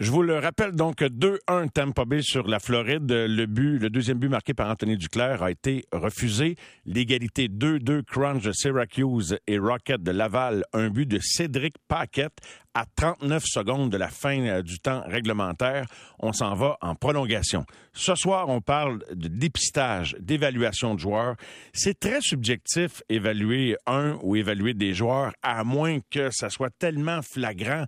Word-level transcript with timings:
Je 0.00 0.10
vous 0.10 0.22
le 0.22 0.38
rappelle 0.38 0.72
donc 0.72 1.02
2-1 1.02 1.68
Tampa 1.68 2.06
Bay 2.06 2.22
sur 2.22 2.48
la 2.48 2.58
Floride. 2.58 3.12
Le 3.12 3.44
but, 3.44 3.78
le 3.78 3.90
deuxième 3.90 4.16
but 4.16 4.30
marqué 4.30 4.54
par 4.54 4.70
Anthony 4.70 4.96
Duclair 4.96 5.42
a 5.42 5.50
été 5.50 5.84
refusé. 5.92 6.56
L'égalité 6.86 7.48
2-2 7.48 8.04
Crunch 8.04 8.42
de 8.42 8.52
Syracuse 8.52 9.36
et 9.46 9.58
Rocket 9.58 10.02
de 10.02 10.10
Laval. 10.10 10.64
Un 10.72 10.88
but 10.88 11.04
de 11.04 11.18
Cédric 11.20 11.74
Paquette 11.86 12.38
à 12.72 12.86
39 12.96 13.42
secondes 13.44 13.90
de 13.90 13.98
la 13.98 14.08
fin 14.08 14.40
euh, 14.40 14.62
du 14.62 14.78
temps 14.78 15.02
réglementaire. 15.06 15.84
On 16.18 16.32
s'en 16.32 16.54
va 16.54 16.78
en 16.80 16.94
prolongation. 16.94 17.66
Ce 17.92 18.14
soir, 18.14 18.48
on 18.48 18.62
parle 18.62 19.00
de 19.12 19.28
dépistage, 19.28 20.16
d'évaluation 20.18 20.94
de 20.94 21.00
joueurs. 21.00 21.36
C'est 21.74 22.00
très 22.00 22.22
subjectif 22.22 23.02
évaluer 23.10 23.76
un 23.86 24.18
ou 24.22 24.34
évaluer 24.34 24.72
des 24.72 24.94
joueurs, 24.94 25.34
à 25.42 25.62
moins 25.62 25.98
que 26.10 26.30
ça 26.30 26.48
soit 26.48 26.70
tellement 26.78 27.20
flagrant 27.20 27.84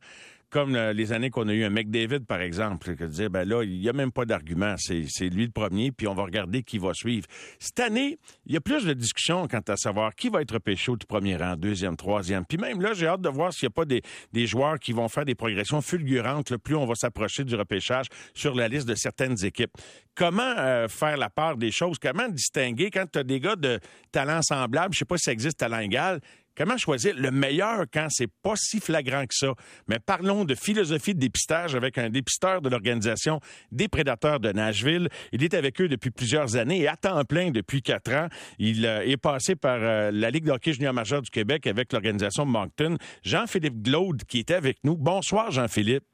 comme 0.53 0.77
les 0.77 1.12
années 1.12 1.30
qu'on 1.30 1.48
a 1.48 1.55
eu 1.55 1.64
un 1.64 1.71
McDavid, 1.71 2.21
par 2.21 2.43
exemple, 2.43 2.95
que 2.95 3.05
dire, 3.05 3.30
ben 3.30 3.48
là, 3.48 3.64
il 3.64 3.80
n'y 3.80 3.89
a 3.89 3.95
même 3.95 4.12
pas 4.12 4.27
d'argument. 4.27 4.75
C'est, 4.77 5.28
lui 5.30 5.47
le 5.47 5.51
premier, 5.51 5.92
puis 5.92 6.06
on 6.06 6.15
va 6.15 6.25
regarder 6.25 6.62
qui 6.62 6.77
va 6.78 6.92
suivre. 6.92 7.27
Cette 7.59 7.80
année, 7.80 8.19
il 8.45 8.52
y 8.52 8.56
a 8.59 8.61
plus 8.61 8.84
de 8.84 8.92
discussions 8.92 9.48
quant 9.48 9.62
à 9.66 9.77
savoir 9.77 10.15
qui 10.15 10.28
va 10.28 10.42
être 10.42 10.52
au 10.88 10.97
tout 10.97 11.06
premier 11.06 11.37
rang, 11.37 11.56
deuxième, 11.56 11.97
troisième. 11.97 12.45
Puis 12.45 12.59
même 12.59 12.83
là, 12.83 12.92
j'ai 12.92 13.06
hâte 13.06 13.23
de 13.23 13.28
voir 13.30 13.52
s'il 13.52 13.66
n'y 13.66 13.73
a 13.73 13.75
pas 13.75 13.84
des, 13.87 14.47
joueurs 14.47 14.78
qui 14.78 14.92
vont 14.92 15.09
faire 15.09 15.25
des 15.25 15.34
progressions 15.34 15.80
fulgurantes, 15.80 16.51
le 16.51 16.59
plus 16.59 16.77
on 16.77 16.84
va 16.84 16.95
s'approcher 16.95 17.45
du 17.45 17.55
repêchage 17.55 18.06
sur 18.34 18.55
la 18.55 18.69
liste 18.69 18.87
de 18.87 18.95
certaines 18.95 19.42
équipes. 19.45 19.73
Comment 20.14 20.42
euh, 20.59 20.89
faire 20.89 21.16
la 21.16 21.30
part 21.30 21.56
des 21.56 21.70
choses? 21.70 21.98
Comment 21.98 22.28
distinguer 22.28 22.91
quand 22.91 23.06
tu 23.11 23.19
as 23.19 23.25
des 23.25 23.41
gars 23.41 23.56
de 23.56 23.80
talent 24.11 24.42
semblable, 24.42 24.92
je 24.92 24.98
sais 24.98 25.05
pas 25.06 25.16
si 25.16 25.25
ça 25.25 25.33
existe 25.33 25.59
talent 25.59 25.78
égal, 25.78 26.20
Comment 26.56 26.77
choisir 26.77 27.15
le 27.16 27.30
meilleur 27.30 27.87
quand 27.92 28.09
c'est 28.11 28.30
pas 28.42 28.55
si 28.56 28.79
flagrant 28.79 29.23
que 29.23 29.34
ça? 29.34 29.55
Mais 29.88 29.98
parlons 29.98 30.45
de 30.45 30.55
philosophie 30.55 31.15
de 31.15 31.20
dépistage 31.20 31.75
avec 31.75 31.97
un 31.97 32.11
dépisteur 32.11 32.61
de 32.61 32.69
l'organisation 32.69 33.41
des 33.70 33.88
prédateurs 33.88 34.38
de 34.38 34.52
Nashville. 34.52 35.09
Il 35.33 35.42
est 35.42 35.55
avec 35.55 35.80
eux 35.80 35.88
depuis 35.88 36.11
plusieurs 36.11 36.56
années 36.56 36.80
et 36.80 36.89
à 36.89 36.97
temps 36.97 37.25
plein 37.25 37.50
depuis 37.50 37.80
quatre 37.80 38.12
ans. 38.12 38.28
Il 38.58 38.84
euh, 38.84 39.00
est 39.06 39.17
passé 39.17 39.56
par 39.56 39.78
euh, 39.80 40.11
la 40.12 40.30
Ligue 40.30 40.45
de 40.45 40.50
hockey 40.50 40.75
junior 40.75 40.92
majeur 40.92 41.23
du 41.23 41.30
Québec 41.30 41.67
avec 41.67 41.92
l'organisation 41.92 42.45
Moncton. 42.45 42.98
Jean-Philippe 43.23 43.83
Glaude 43.83 44.25
qui 44.25 44.41
était 44.41 44.55
avec 44.55 44.78
nous. 44.84 44.97
Bonsoir 44.97 45.50
Jean-Philippe. 45.50 46.05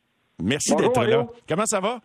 Merci 0.40 0.74
d'être 0.76 1.04
là. 1.04 1.26
Comment 1.48 1.66
ça 1.66 1.80
va? 1.80 2.00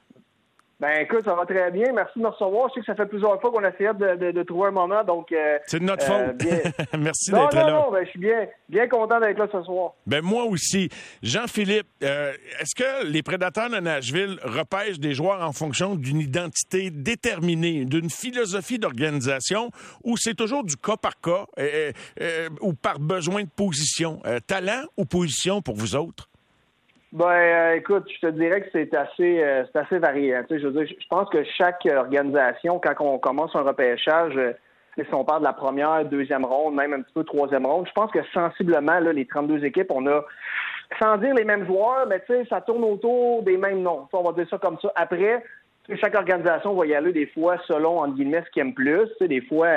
Ben 0.84 1.00
écoute, 1.00 1.24
ça 1.24 1.34
va 1.34 1.46
très 1.46 1.72
bien. 1.72 1.94
Merci 1.94 2.20
de 2.20 2.24
me 2.24 2.28
recevoir. 2.28 2.68
Je 2.68 2.74
sais 2.74 2.80
que 2.82 2.86
ça 2.88 2.96
fait 2.96 3.06
plusieurs 3.06 3.40
fois 3.40 3.52
qu'on 3.52 3.64
a 3.64 3.70
essayé 3.70 3.92
de, 3.94 4.44
trouver 4.44 4.68
un 4.68 4.72
moment, 4.72 5.02
donc. 5.06 5.32
Euh, 5.32 5.58
c'est 5.66 5.80
de 5.80 5.86
notre 5.86 6.12
euh, 6.12 6.28
faute. 6.28 6.94
Merci 7.00 7.32
d'être 7.32 7.56
là. 7.56 7.72
Non, 7.72 7.90
ben, 7.90 8.04
je 8.04 8.10
suis 8.10 8.20
bien, 8.20 8.48
bien 8.68 8.90
content 8.90 9.18
d'être 9.22 9.38
là 9.38 9.48
ce 9.50 9.64
soir. 9.64 9.94
Ben 10.06 10.22
moi 10.22 10.44
aussi. 10.44 10.90
Jean-Philippe, 11.22 11.88
euh, 12.04 12.34
est-ce 12.60 12.76
que 12.76 13.06
les 13.06 13.24
prédateurs 13.24 13.70
de 13.70 13.78
Nashville 13.78 14.38
repêchent 14.44 15.00
des 15.00 15.14
joueurs 15.14 15.42
en 15.42 15.54
fonction 15.54 15.96
d'une 15.96 16.20
identité 16.20 16.90
déterminée, 16.92 17.86
d'une 17.86 18.10
philosophie 18.10 18.78
d'organisation, 18.78 19.70
ou 20.04 20.18
c'est 20.18 20.36
toujours 20.36 20.66
du 20.66 20.76
cas 20.76 20.98
par 20.98 21.14
cas, 21.22 21.46
ou 22.60 22.74
par 22.74 23.00
besoin 23.00 23.44
de 23.44 23.50
position, 23.56 24.22
talent 24.48 24.84
ou 24.98 25.06
position 25.06 25.62
pour 25.62 25.76
vous 25.76 25.96
autres? 25.96 26.28
Ben, 27.14 27.26
euh, 27.28 27.76
écoute, 27.76 28.06
je 28.10 28.28
te 28.28 28.32
dirais 28.32 28.62
que 28.62 28.70
c'est 28.72 28.92
assez, 28.96 29.44
euh, 29.44 29.64
c'est 29.72 29.78
assez 29.78 30.00
varié. 30.00 30.36
Hein. 30.36 30.46
Tu 30.50 30.56
sais, 30.56 30.62
je, 30.62 30.68
veux 30.68 30.84
dire, 30.84 30.96
je 31.00 31.08
pense 31.08 31.30
que 31.30 31.44
chaque 31.44 31.88
organisation, 31.96 32.82
quand 32.84 32.96
on 33.02 33.20
commence 33.20 33.56
un 33.56 33.62
repêchage, 33.62 34.36
euh, 34.36 34.54
si 34.96 35.14
on 35.14 35.24
parle 35.24 35.42
de 35.42 35.46
la 35.46 35.54
première, 35.54 36.04
deuxième 36.06 36.44
ronde, 36.44 36.74
même 36.74 36.92
un 36.92 37.02
petit 37.04 37.14
peu 37.14 37.24
troisième 37.24 37.68
ronde, 37.68 37.86
je 37.88 37.92
pense 37.92 38.10
que 38.10 38.24
sensiblement, 38.34 39.00
là, 39.00 39.14
les 39.14 39.28
32 39.28 39.64
équipes, 39.64 39.92
on 39.92 40.08
a, 40.08 40.26
sans 41.00 41.18
dire 41.18 41.36
les 41.36 41.44
mêmes 41.44 41.68
joueurs, 41.68 42.08
mais 42.08 42.20
tu 42.22 42.34
sais, 42.34 42.46
ça 42.50 42.62
tourne 42.62 42.84
autour 42.84 43.44
des 43.44 43.58
mêmes 43.58 43.84
noms. 43.84 44.08
on 44.12 44.24
va 44.24 44.32
dire 44.32 44.50
ça 44.50 44.58
comme 44.58 44.80
ça. 44.82 44.92
Après, 44.96 45.44
chaque 46.02 46.16
organisation 46.16 46.74
va 46.74 46.86
y 46.86 46.96
aller 46.96 47.12
des 47.12 47.28
fois 47.28 47.58
selon, 47.68 48.00
entre 48.00 48.16
guillemets, 48.16 48.44
ce 48.46 48.52
qu'ils 48.52 48.62
aiment 48.62 48.74
plus. 48.74 49.10
Des 49.20 49.42
fois, 49.42 49.68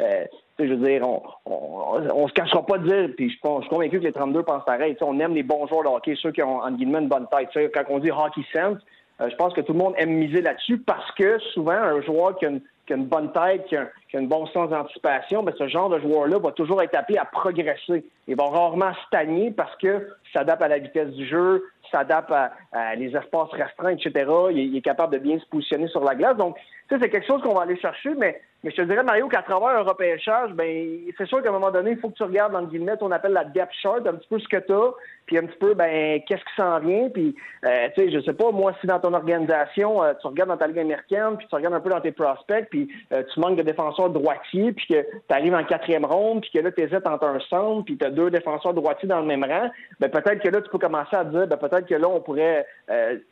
euh, 0.00 0.24
je 0.58 0.64
veux 0.64 0.76
dire, 0.76 1.08
on, 1.08 1.22
on, 1.46 2.28
se 2.28 2.32
cachera 2.32 2.64
pas 2.66 2.78
de 2.78 2.88
dire, 2.88 3.14
puis 3.16 3.28
je, 3.30 3.34
suis 3.34 3.68
convaincu 3.68 3.98
que 3.98 4.04
les 4.04 4.12
32 4.12 4.42
pensent 4.42 4.64
pareil. 4.64 4.96
On 5.00 5.18
aime 5.20 5.34
les 5.34 5.42
bons 5.42 5.66
joueurs 5.66 5.84
de 5.84 5.88
hockey, 5.88 6.14
ceux 6.20 6.32
qui 6.32 6.42
ont, 6.42 6.60
en 6.60 6.70
guillemets, 6.72 7.00
une 7.00 7.08
bonne 7.08 7.26
tête. 7.28 7.48
quand 7.72 7.84
on 7.88 7.98
dit 7.98 8.10
hockey 8.10 8.42
sense, 8.52 8.78
euh, 9.20 9.28
je 9.30 9.36
pense 9.36 9.52
que 9.52 9.60
tout 9.60 9.72
le 9.72 9.78
monde 9.78 9.94
aime 9.98 10.10
miser 10.10 10.40
là-dessus 10.40 10.78
parce 10.78 11.10
que 11.12 11.38
souvent, 11.52 11.72
un 11.72 12.00
joueur 12.02 12.36
qui 12.38 12.46
a 12.46 12.50
une, 12.50 13.04
bonne 13.04 13.32
tête, 13.32 13.66
qui 13.66 13.76
a, 13.76 13.88
un 14.14 14.22
bon 14.24 14.46
sens 14.46 14.70
d'anticipation, 14.70 15.42
ben, 15.42 15.54
ce 15.56 15.68
genre 15.68 15.88
de 15.88 16.00
joueur-là 16.00 16.38
va 16.38 16.52
toujours 16.52 16.82
être 16.82 16.94
appelé 16.94 17.18
à 17.18 17.24
progresser. 17.24 18.04
Il 18.26 18.36
va 18.36 18.44
rarement 18.44 18.92
stagner 19.06 19.50
parce 19.50 19.74
que 19.76 20.08
s'adapte 20.32 20.62
à 20.62 20.68
la 20.68 20.78
vitesse 20.78 21.10
du 21.10 21.26
jeu, 21.26 21.64
s'adapte 21.92 22.32
à, 22.32 22.94
les 22.96 23.14
espaces 23.16 23.50
restreints, 23.52 23.96
etc. 23.96 24.30
Il, 24.50 24.76
est 24.76 24.80
capable 24.80 25.12
de 25.14 25.18
bien 25.18 25.38
se 25.38 25.46
positionner 25.46 25.88
sur 25.88 26.02
la 26.02 26.14
glace. 26.14 26.36
Donc, 26.36 26.56
c'est 26.88 27.08
quelque 27.08 27.26
chose 27.26 27.40
qu'on 27.42 27.54
va 27.54 27.62
aller 27.62 27.78
chercher, 27.78 28.10
mais 28.16 28.40
mais 28.64 28.70
je 28.70 28.76
te 28.76 28.82
dirais, 28.82 29.02
Mario, 29.02 29.26
qu'à 29.26 29.42
travers 29.42 29.70
un 29.70 29.82
repêchage, 29.82 30.52
ben, 30.52 31.00
c'est 31.18 31.26
sûr 31.26 31.42
qu'à 31.42 31.48
un 31.48 31.52
moment 31.52 31.72
donné, 31.72 31.92
il 31.92 31.96
faut 31.98 32.10
que 32.10 32.14
tu 32.14 32.22
regardes, 32.22 32.52
dans 32.52 32.60
le 32.60 32.68
guillemets, 32.68 32.92
on 33.00 33.10
appelle 33.10 33.32
la 33.32 33.44
depth 33.44 33.72
chart, 33.82 34.06
un 34.06 34.14
petit 34.14 34.28
peu 34.28 34.38
ce 34.38 34.46
que 34.46 34.58
tu 34.58 34.72
as, 34.72 34.92
puis 35.26 35.36
un 35.36 35.46
petit 35.46 35.58
peu, 35.58 35.74
ben, 35.74 36.20
qu'est-ce 36.28 36.44
qui 36.44 36.54
s'en 36.56 36.78
vient, 36.78 37.08
puis, 37.08 37.34
euh, 37.64 37.88
tu 37.96 38.04
sais, 38.04 38.10
je 38.12 38.20
sais 38.20 38.34
pas, 38.34 38.52
moi, 38.52 38.72
si 38.80 38.86
dans 38.86 39.00
ton 39.00 39.14
organisation, 39.14 40.04
euh, 40.04 40.12
tu 40.20 40.28
regardes 40.28 40.50
dans 40.50 40.56
ta 40.56 40.68
ligue 40.68 40.78
américaine, 40.78 41.36
puis 41.38 41.48
tu 41.48 41.54
regardes 41.56 41.74
un 41.74 41.80
peu 41.80 41.90
dans 41.90 42.00
tes 42.00 42.12
prospects, 42.12 42.68
puis 42.70 42.88
euh, 43.12 43.24
tu 43.34 43.40
manques 43.40 43.56
de 43.56 43.62
défenseurs 43.62 44.10
droitiers, 44.10 44.72
puis 44.72 44.86
que 44.86 45.02
tu 45.02 45.34
arrives 45.34 45.54
en 45.54 45.64
quatrième 45.64 46.04
ronde, 46.04 46.42
puis 46.42 46.50
que 46.52 46.58
là, 46.60 46.70
tu 46.70 46.82
hésites 46.82 47.06
entre 47.06 47.26
un 47.26 47.40
centre, 47.50 47.84
puis 47.84 47.98
tu 47.98 48.06
as 48.06 48.10
deux 48.10 48.30
défenseurs 48.30 48.74
droitiers 48.74 49.08
dans 49.08 49.20
le 49.20 49.26
même 49.26 49.42
rang, 49.42 49.70
ben, 49.98 50.08
peut-être 50.08 50.40
que 50.40 50.48
là, 50.48 50.60
tu 50.60 50.70
peux 50.70 50.78
commencer 50.78 51.16
à 51.16 51.24
dire, 51.24 51.48
ben, 51.48 51.56
peut-être 51.56 51.81
que 51.86 51.94
là, 51.94 52.08
on 52.08 52.20
pourrait 52.20 52.66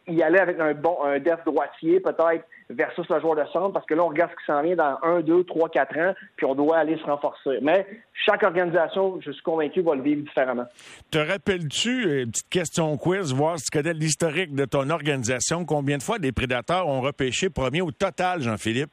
y 0.07 0.23
aller 0.23 0.39
avec 0.39 0.59
un 0.59 0.75
bon, 0.75 0.97
un 1.05 1.19
def 1.19 1.45
droitier, 1.45 2.01
peut-être, 2.01 2.45
versus 2.71 3.07
le 3.09 3.21
joueur 3.21 3.37
de 3.37 3.45
centre, 3.53 3.73
parce 3.73 3.87
que 3.87 3.95
là, 3.95 4.05
on 4.05 4.09
regarde 4.09 4.31
ce 4.31 4.37
qui 4.37 4.47
s'en 4.47 4.63
vient 4.63 4.77
dans 4.77 4.99
un, 5.03 5.21
deux, 5.21 5.45
trois, 5.45 5.69
quatre 5.69 5.97
ans, 5.99 6.15
puis 6.37 6.47
on 6.47 6.55
doit 6.55 6.79
aller 6.79 6.97
se 6.99 7.05
renforcer. 7.05 7.59
Mais 7.63 7.87
chaque 8.25 8.43
organisation, 8.43 9.21
je 9.21 9.33
suis 9.33 9.43
convaincu, 9.43 9.83
va 9.83 9.95
le 9.95 10.03
vivre 10.03 10.23
différemment. 10.23 10.67
Te 11.11 11.19
rappelles-tu, 11.19 12.07
euh, 12.07 12.27
petite 12.27 12.49
question 12.49 12.97
quiz, 12.97 13.35
voir 13.35 13.59
si 13.59 13.67
tu 13.67 13.79
connais 13.79 13.93
l'historique 13.93 14.55
de 14.55 14.65
ton 14.65 14.89
organisation, 14.91 15.65
combien 15.65 15.99
de 15.99 16.03
fois 16.03 16.19
des 16.19 16.33
prédateurs 16.33 16.87
ont 16.87 17.01
repêché 17.01 17.51
premier 17.51 17.81
au 17.81 17.91
total, 17.91 18.41
Jean-Philippe? 18.41 18.91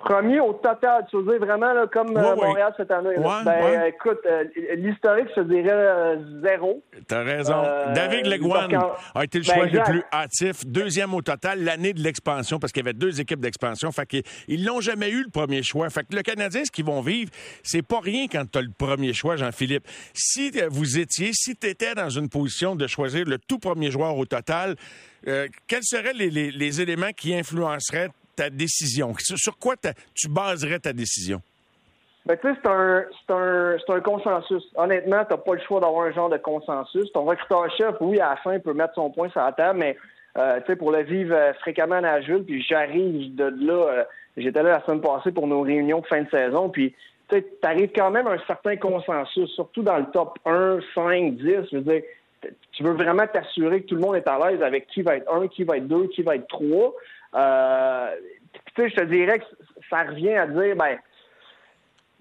Premier 0.00 0.40
au 0.40 0.54
total, 0.54 1.06
tu 1.10 1.16
veux 1.18 1.24
dire 1.24 1.46
vraiment 1.46 1.74
là, 1.74 1.86
comme 1.86 2.16
euh, 2.16 2.34
Montréal 2.34 2.72
cette 2.74 2.90
année. 2.90 3.16
ben, 3.44 3.84
écoute, 3.86 4.20
euh, 4.24 4.44
l'historique, 4.76 5.28
je 5.36 5.42
dirais 5.42 5.68
euh, 5.70 6.16
zéro. 6.42 6.82
T'as 7.06 7.22
raison. 7.22 7.62
David 7.94 8.26
Leguan 8.26 8.68
a 9.14 9.24
été 9.24 9.38
le 9.38 9.44
ben, 9.44 9.54
choix 9.54 9.66
le 9.66 9.82
plus 9.82 10.02
hâtif. 10.10 10.64
Deuxième 10.64 11.12
au 11.12 11.20
total, 11.20 11.62
l'année 11.64 11.92
de 11.92 12.00
l'expansion, 12.00 12.58
parce 12.58 12.72
qu'il 12.72 12.82
y 12.82 12.88
avait 12.88 12.96
deux 12.96 13.20
équipes 13.20 13.40
d'expansion. 13.40 13.92
Fait 13.92 14.06
qu'ils 14.06 14.64
l'ont 14.64 14.80
jamais 14.80 15.10
eu 15.10 15.22
le 15.22 15.30
premier 15.30 15.62
choix. 15.62 15.90
Fait 15.90 16.04
que 16.08 16.16
le 16.16 16.22
Canadien, 16.22 16.64
ce 16.64 16.70
qu'ils 16.70 16.86
vont 16.86 17.02
vivre, 17.02 17.30
c'est 17.62 17.86
pas 17.86 18.00
rien 18.00 18.26
quand 18.26 18.50
tu 18.50 18.58
as 18.58 18.62
le 18.62 18.72
premier 18.76 19.12
choix, 19.12 19.36
Jean-Philippe. 19.36 19.86
Si 20.14 20.50
vous 20.70 20.98
étiez, 20.98 21.32
si 21.34 21.56
tu 21.56 21.66
étais 21.66 21.94
dans 21.94 22.08
une 22.08 22.30
position 22.30 22.74
de 22.74 22.86
choisir 22.86 23.26
le 23.26 23.36
tout 23.36 23.58
premier 23.58 23.90
joueur 23.90 24.16
au 24.16 24.24
total, 24.24 24.76
quels 25.24 25.82
seraient 25.84 26.14
les, 26.14 26.30
les 26.30 26.80
éléments 26.80 27.12
qui 27.14 27.34
influenceraient 27.34 28.08
ta 28.36 28.50
décision? 28.50 29.14
Sur 29.18 29.58
quoi 29.58 29.74
tu 30.14 30.28
baserais 30.28 30.78
ta 30.78 30.92
décision? 30.92 31.40
Ben, 32.26 32.36
tu 32.36 32.48
sais, 32.48 32.54
c'est 32.62 32.68
un, 32.68 33.04
un, 33.30 33.76
un, 33.88 34.00
consensus. 34.00 34.62
Honnêtement, 34.76 35.24
tu 35.24 35.32
n'as 35.32 35.38
pas 35.38 35.54
le 35.54 35.60
choix 35.60 35.80
d'avoir 35.80 36.06
un 36.06 36.12
genre 36.12 36.28
de 36.28 36.36
consensus. 36.36 37.10
Ton 37.12 37.24
recruteur-chef, 37.24 37.96
oui, 38.00 38.20
à 38.20 38.30
la 38.30 38.36
fin, 38.36 38.58
peut 38.58 38.74
mettre 38.74 38.94
son 38.94 39.10
point 39.10 39.30
sur 39.30 39.40
la 39.40 39.52
table, 39.52 39.78
mais 39.78 39.96
euh, 40.38 40.60
pour 40.78 40.92
le 40.92 41.02
vivre 41.02 41.34
euh, 41.34 41.52
fréquemment 41.54 41.96
à 41.96 42.00
Nashville, 42.02 42.44
puis 42.44 42.62
j'arrive 42.62 43.34
de 43.34 43.44
là, 43.44 43.72
euh, 43.72 44.04
j'étais 44.36 44.62
là 44.62 44.78
la 44.78 44.84
semaine 44.84 45.00
passée 45.00 45.32
pour 45.32 45.46
nos 45.46 45.62
réunions 45.62 46.02
fin 46.02 46.22
de 46.22 46.30
saison, 46.30 46.68
puis 46.68 46.94
tu 47.30 47.42
arrives 47.62 47.90
quand 47.94 48.10
même 48.10 48.26
à 48.26 48.32
un 48.32 48.46
certain 48.46 48.76
consensus, 48.76 49.50
surtout 49.50 49.82
dans 49.82 49.96
le 49.96 50.06
top 50.12 50.38
1, 50.44 50.78
5, 50.94 51.36
10. 51.36 51.44
Je 51.72 51.76
veux 51.76 51.82
dire, 51.82 52.02
tu 52.72 52.82
veux 52.82 52.92
vraiment 52.92 53.26
t'assurer 53.26 53.82
que 53.82 53.88
tout 53.88 53.94
le 53.94 54.02
monde 54.02 54.16
est 54.16 54.28
à 54.28 54.38
l'aise 54.38 54.62
avec 54.62 54.86
qui 54.88 55.02
va 55.02 55.16
être 55.16 55.32
1, 55.32 55.48
qui 55.48 55.64
va 55.64 55.78
être 55.78 55.88
2, 55.88 56.08
qui 56.08 56.22
va 56.22 56.36
être 56.36 56.48
3. 56.48 56.94
Euh, 57.34 58.10
tu 58.74 58.82
sais, 58.82 58.88
je 58.90 58.96
te 58.96 59.04
dirais 59.04 59.38
que 59.38 59.44
ça 59.88 60.02
revient 60.02 60.34
à 60.34 60.46
dire, 60.46 60.76
ben, 60.76 60.98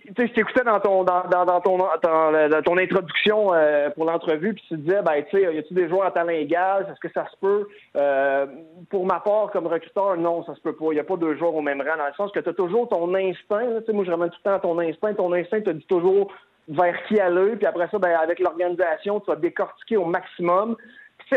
tu 0.06 0.14
sais, 0.16 0.28
je 0.28 0.34
t'écoutais 0.34 0.64
dans 0.64 0.80
ton 0.80 1.04
dans, 1.04 1.24
dans, 1.30 1.62
ton 1.62 1.78
dans, 1.78 2.62
ton 2.64 2.78
introduction 2.78 3.54
euh, 3.54 3.90
pour 3.92 4.06
l'entrevue, 4.06 4.54
puis 4.54 4.64
tu 4.68 4.78
disais, 4.78 5.02
ben, 5.02 5.24
tu 5.30 5.38
sais, 5.38 5.54
y 5.54 5.58
a-tu 5.58 5.74
des 5.74 5.88
joueurs 5.88 6.06
à 6.06 6.12
talent 6.12 6.30
égal, 6.30 6.88
est-ce 6.90 7.00
que 7.00 7.14
ça 7.14 7.26
se 7.26 7.38
peut? 7.40 7.68
Euh, 7.96 8.46
Pour 8.90 9.06
ma 9.06 9.20
part, 9.20 9.52
comme 9.52 9.68
recruteur, 9.68 10.18
non, 10.18 10.44
ça 10.46 10.56
se 10.56 10.62
peut 10.62 10.76
pas. 10.76 10.88
Il 10.92 10.96
n'y 10.96 11.00
a 11.00 11.04
pas 11.04 11.18
deux 11.18 11.36
joueurs 11.38 11.56
au 11.56 11.62
même 11.62 11.82
rang, 11.82 11.98
dans 11.98 12.08
le 12.08 12.14
sens 12.14 12.32
que 12.32 12.40
tu 12.40 12.50
as 12.50 12.54
toujours 12.54 12.90
ton 12.90 13.14
instinct. 13.14 13.80
Tu 13.80 13.86
sais, 13.86 13.94
moi, 13.94 14.06
je 14.06 14.12
ramène 14.12 14.30
tout 14.30 14.40
le 14.44 14.52
temps 14.52 14.60
ton 14.60 14.80
instinct. 14.80 15.14
Ton 15.14 15.34
instinct 15.34 15.62
te 15.62 15.72
dit 15.72 15.86
toujours 15.86 16.32
vers 16.70 16.96
qui 17.08 17.20
aller, 17.20 17.56
puis 17.56 17.66
après 17.66 17.88
ça, 17.90 17.98
ben, 17.98 18.16
avec 18.22 18.40
l'organisation, 18.40 19.20
tu 19.20 19.28
vas 19.28 19.36
décortiquer 19.36 19.98
au 19.98 20.06
maximum 20.06 20.76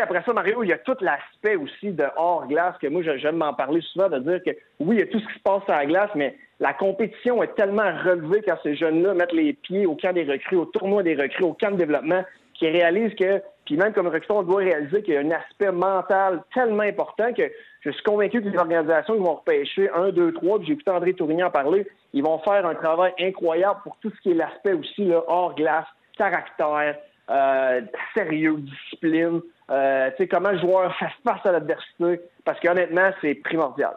après 0.00 0.22
ça, 0.24 0.32
Mario, 0.32 0.62
il 0.62 0.68
y 0.68 0.72
a 0.72 0.78
tout 0.78 0.96
l'aspect 1.00 1.56
aussi 1.56 1.90
de 1.90 2.04
hors-glace 2.16 2.76
que 2.80 2.86
moi, 2.86 3.02
j'aime 3.02 3.36
m'en 3.36 3.54
parler 3.54 3.80
souvent, 3.80 4.08
de 4.08 4.18
dire 4.18 4.40
que 4.44 4.50
oui, 4.80 4.96
il 4.96 5.00
y 5.00 5.02
a 5.02 5.06
tout 5.06 5.18
ce 5.18 5.26
qui 5.26 5.34
se 5.34 5.42
passe 5.42 5.62
à 5.68 5.78
la 5.78 5.86
glace, 5.86 6.10
mais 6.14 6.36
la 6.60 6.72
compétition 6.72 7.42
est 7.42 7.54
tellement 7.54 7.92
relevée 8.04 8.42
quand 8.46 8.56
ces 8.62 8.76
jeunes-là 8.76 9.14
mettent 9.14 9.32
les 9.32 9.52
pieds 9.52 9.86
au 9.86 9.96
camp 9.96 10.12
des 10.12 10.24
recrues, 10.24 10.56
au 10.56 10.64
tournoi 10.66 11.02
des 11.02 11.14
recrues, 11.14 11.44
au 11.44 11.54
camp 11.54 11.72
de 11.72 11.76
développement, 11.76 12.22
qu'ils 12.54 12.70
réalisent 12.70 13.14
que, 13.14 13.42
puis 13.64 13.76
même 13.76 13.92
comme 13.92 14.06
recruteur, 14.06 14.38
on 14.38 14.42
doit 14.42 14.60
réaliser 14.60 15.02
qu'il 15.02 15.14
y 15.14 15.16
a 15.16 15.20
un 15.20 15.30
aspect 15.30 15.72
mental 15.72 16.42
tellement 16.54 16.82
important 16.82 17.32
que 17.32 17.42
je 17.80 17.90
suis 17.90 18.02
convaincu 18.04 18.40
que 18.40 18.48
les 18.48 18.56
organisations 18.56 19.14
qui 19.14 19.20
vont 19.20 19.34
repêcher 19.34 19.90
un, 19.90 20.10
deux, 20.10 20.32
trois, 20.32 20.58
puis 20.58 20.68
j'ai 20.68 20.74
écouté 20.74 20.90
André 20.90 21.14
Tourigny 21.14 21.42
en 21.42 21.50
parler, 21.50 21.86
ils 22.12 22.22
vont 22.22 22.38
faire 22.38 22.64
un 22.64 22.74
travail 22.74 23.12
incroyable 23.18 23.80
pour 23.82 23.96
tout 24.00 24.10
ce 24.10 24.20
qui 24.20 24.30
est 24.30 24.34
l'aspect 24.34 24.72
aussi 24.72 25.04
là, 25.04 25.22
hors 25.26 25.54
glace, 25.54 25.86
caractère, 26.16 26.96
euh, 27.30 27.80
sérieux, 28.14 28.56
discipline, 28.58 29.40
euh, 29.70 30.10
comment 30.30 30.50
le 30.50 30.60
joueur 30.60 30.94
face 31.24 31.44
à 31.44 31.52
l'adversité, 31.52 32.20
parce 32.44 32.58
qu'honnêtement, 32.60 33.10
c'est 33.20 33.34
primordial. 33.34 33.92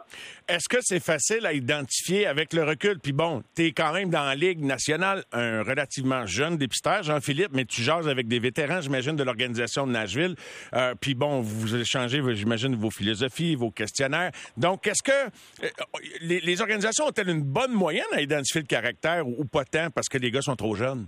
Est-ce 0.48 0.68
que 0.68 0.78
c'est 0.80 1.00
facile 1.00 1.44
à 1.44 1.52
identifier 1.52 2.26
avec 2.26 2.52
le 2.52 2.62
recul? 2.62 2.98
Puis 3.00 3.12
bon, 3.12 3.42
tu 3.54 3.66
es 3.66 3.72
quand 3.72 3.92
même 3.92 4.08
dans 4.08 4.24
la 4.24 4.34
Ligue 4.34 4.64
nationale, 4.64 5.24
un 5.32 5.62
relativement 5.62 6.24
jeune 6.26 6.56
dépisteur, 6.56 7.02
Jean-Philippe, 7.02 7.50
mais 7.52 7.64
tu 7.64 7.82
jases 7.82 8.08
avec 8.08 8.28
des 8.28 8.38
vétérans, 8.38 8.80
j'imagine, 8.80 9.16
de 9.16 9.24
l'organisation 9.24 9.86
de 9.86 9.92
Nashville. 9.92 10.36
Euh, 10.74 10.94
puis 11.00 11.14
bon, 11.14 11.40
vous 11.40 11.74
échangez, 11.74 12.22
j'imagine, 12.34 12.76
vos 12.76 12.90
philosophies, 12.90 13.56
vos 13.56 13.70
questionnaires. 13.70 14.30
Donc, 14.56 14.86
est-ce 14.86 15.02
que 15.02 15.26
euh, 15.64 15.68
les, 16.20 16.60
organisations 16.60 17.06
ont-elles 17.06 17.28
une 17.28 17.42
bonne 17.42 17.72
moyenne 17.72 18.04
à 18.12 18.20
identifier 18.20 18.60
le 18.60 18.66
caractère 18.66 19.26
ou 19.26 19.44
pas 19.44 19.64
tant 19.64 19.90
parce 19.90 20.08
que 20.08 20.18
les 20.18 20.30
gars 20.30 20.42
sont 20.42 20.56
trop 20.56 20.74
jeunes? 20.74 21.06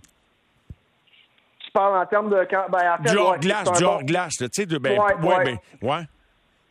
En 1.76 2.06
termes 2.06 2.30
de. 2.30 2.36
Ben, 2.36 2.92
en 2.92 3.02
fait, 3.02 3.14
tu 4.48 4.62
sais, 4.62 4.66
de. 4.66 4.78
Ben, 4.78 4.98
ouais, 4.98 5.44
Ben, 5.44 5.58
ouais. 5.82 6.02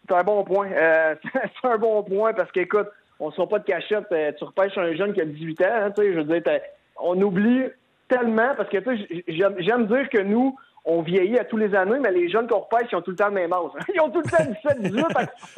C'est 0.08 0.16
un 0.16 0.24
bon 0.24 0.44
point. 0.44 0.72
Euh, 0.72 1.16
c'est 1.34 1.68
un 1.68 1.78
bon 1.78 2.04
point 2.04 2.34
parce 2.34 2.52
qu'écoute, 2.52 2.88
on 3.20 3.28
ne 3.28 3.34
sort 3.34 3.50
pas 3.50 3.60
de 3.60 3.66
cachette. 3.66 4.06
Euh, 4.12 4.32
tu 4.38 4.44
repêches 4.44 4.78
un 4.78 4.96
jeune 4.96 5.14
qui 5.14 5.22
a 5.22 5.26
18 5.26 5.62
ans, 5.62 5.66
hein, 5.70 5.92
tu 5.92 6.02
sais, 6.02 6.14
je 6.14 6.20
veux 6.20 6.40
dire, 6.40 6.60
on 7.00 7.22
oublie 7.22 7.64
tellement 8.08 8.54
parce 8.56 8.70
que, 8.70 8.78
tu 8.78 9.08
sais, 9.08 9.24
j'aime 9.60 9.88
dire 9.88 10.10
que 10.10 10.22
nous, 10.22 10.56
on 10.86 11.02
vieillit 11.02 11.38
à 11.38 11.44
tous 11.44 11.58
les 11.58 11.76
années, 11.76 12.00
mais 12.00 12.12
les 12.12 12.30
jeunes 12.30 12.48
qu'on 12.48 12.60
repêche, 12.60 12.88
ils 12.92 12.96
ont 12.96 13.02
tout 13.02 13.12
le 13.12 13.18
temps 13.18 13.28
le 13.28 13.34
même 13.34 13.52
âge. 13.52 13.72
Ils 13.94 14.00
ont 14.00 14.10
tout 14.10 14.22
le 14.24 14.30
temps 14.30 14.44
17, 14.64 14.82
18. 14.84 15.06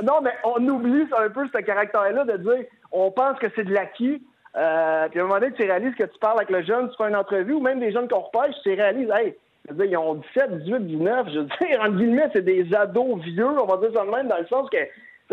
non, 0.03 0.21
mais 0.23 0.31
on 0.43 0.67
oublie 0.67 1.05
un 1.15 1.29
peu 1.29 1.47
ce 1.53 1.59
caractère-là 1.59 2.25
de 2.25 2.37
dire, 2.37 2.65
on 2.91 3.11
pense 3.11 3.37
que 3.37 3.45
c'est 3.55 3.63
de 3.63 3.71
l'acquis. 3.71 4.23
Euh, 4.55 5.07
puis 5.09 5.19
à 5.19 5.23
un 5.23 5.27
moment 5.27 5.39
donné, 5.39 5.53
tu 5.53 5.63
réalises 5.63 5.95
que 5.95 6.05
tu 6.05 6.19
parles 6.19 6.37
avec 6.37 6.49
le 6.49 6.63
jeune, 6.63 6.89
tu 6.89 6.97
fais 6.97 7.09
une 7.09 7.15
entrevue, 7.15 7.53
ou 7.53 7.61
même 7.61 7.79
des 7.79 7.91
jeunes 7.91 8.07
qu'on 8.07 8.19
repêche, 8.19 8.55
tu 8.63 8.73
réalises, 8.73 9.09
hey, 9.15 9.35
ils 9.69 9.97
ont 9.97 10.15
17, 10.15 10.63
18, 10.63 10.87
19. 10.87 11.27
Je 11.31 11.39
veux 11.39 11.45
dire, 11.45 11.81
en 11.81 11.89
guillemets, 11.89 12.29
c'est 12.33 12.45
des 12.45 12.73
ados 12.73 13.19
vieux, 13.21 13.47
on 13.47 13.65
va 13.65 13.77
dire 13.77 13.91
ça 13.93 14.05
de 14.05 14.11
même, 14.11 14.27
dans 14.27 14.37
le 14.37 14.47
sens 14.47 14.69
que 14.69 14.77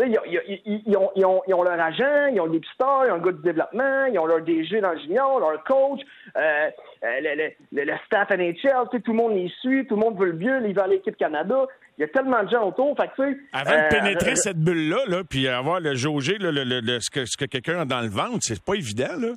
ils, 0.05 0.17
ont, 0.19 0.21
ils, 0.65 1.25
ont, 1.25 1.41
ils, 1.47 1.53
ont, 1.55 1.63
leur 1.63 1.79
agent, 1.79 2.27
ils 2.31 2.39
ont 2.39 2.47
des 2.47 2.59
pisteurs, 2.59 3.05
ils 3.05 3.11
ont 3.11 3.15
un 3.15 3.19
gars 3.19 3.31
de 3.31 3.41
développement, 3.41 4.05
ils 4.05 4.19
ont 4.19 4.27
leur 4.27 4.41
DG 4.41 4.79
dans 4.79 4.91
le 4.91 4.99
junior, 4.99 5.39
leur 5.39 5.63
coach, 5.63 6.01
euh, 6.35 6.69
euh 7.03 7.19
le, 7.21 7.51
le, 7.71 7.83
le, 7.83 7.93
staff 8.05 8.29
NHL, 8.29 8.89
tout 8.91 9.11
le 9.11 9.13
monde 9.13 9.33
les 9.33 9.49
suit, 9.59 9.87
tout 9.87 9.95
le 9.95 10.01
monde 10.01 10.19
veut 10.19 10.27
le 10.27 10.33
mieux, 10.33 10.61
ils 10.67 10.75
veulent 10.75 10.83
à 10.83 10.87
l'équipe 10.87 11.17
Canada. 11.17 11.65
Il 11.97 12.01
y 12.01 12.03
a 12.03 12.07
tellement 12.09 12.43
de 12.43 12.49
gens 12.49 12.67
autour. 12.67 12.95
Fait 12.95 13.07
que, 13.07 13.37
Avant 13.53 13.71
de 13.71 13.75
euh, 13.75 13.89
pénétrer 13.89 14.35
cette 14.35 14.59
bulle-là, 14.59 14.99
là, 15.07 15.23
puis 15.27 15.47
avoir 15.47 15.79
le 15.79 15.95
jauger 15.95 16.37
le, 16.37 16.51
le, 16.51 16.99
ce 16.99 17.09
que, 17.09 17.25
ce 17.25 17.37
que 17.37 17.45
quelqu'un 17.45 17.79
a 17.79 17.85
dans 17.85 18.01
le 18.01 18.09
ventre, 18.09 18.37
c'est 18.41 18.63
pas 18.63 18.75
évident. 18.75 19.17
Là. 19.17 19.29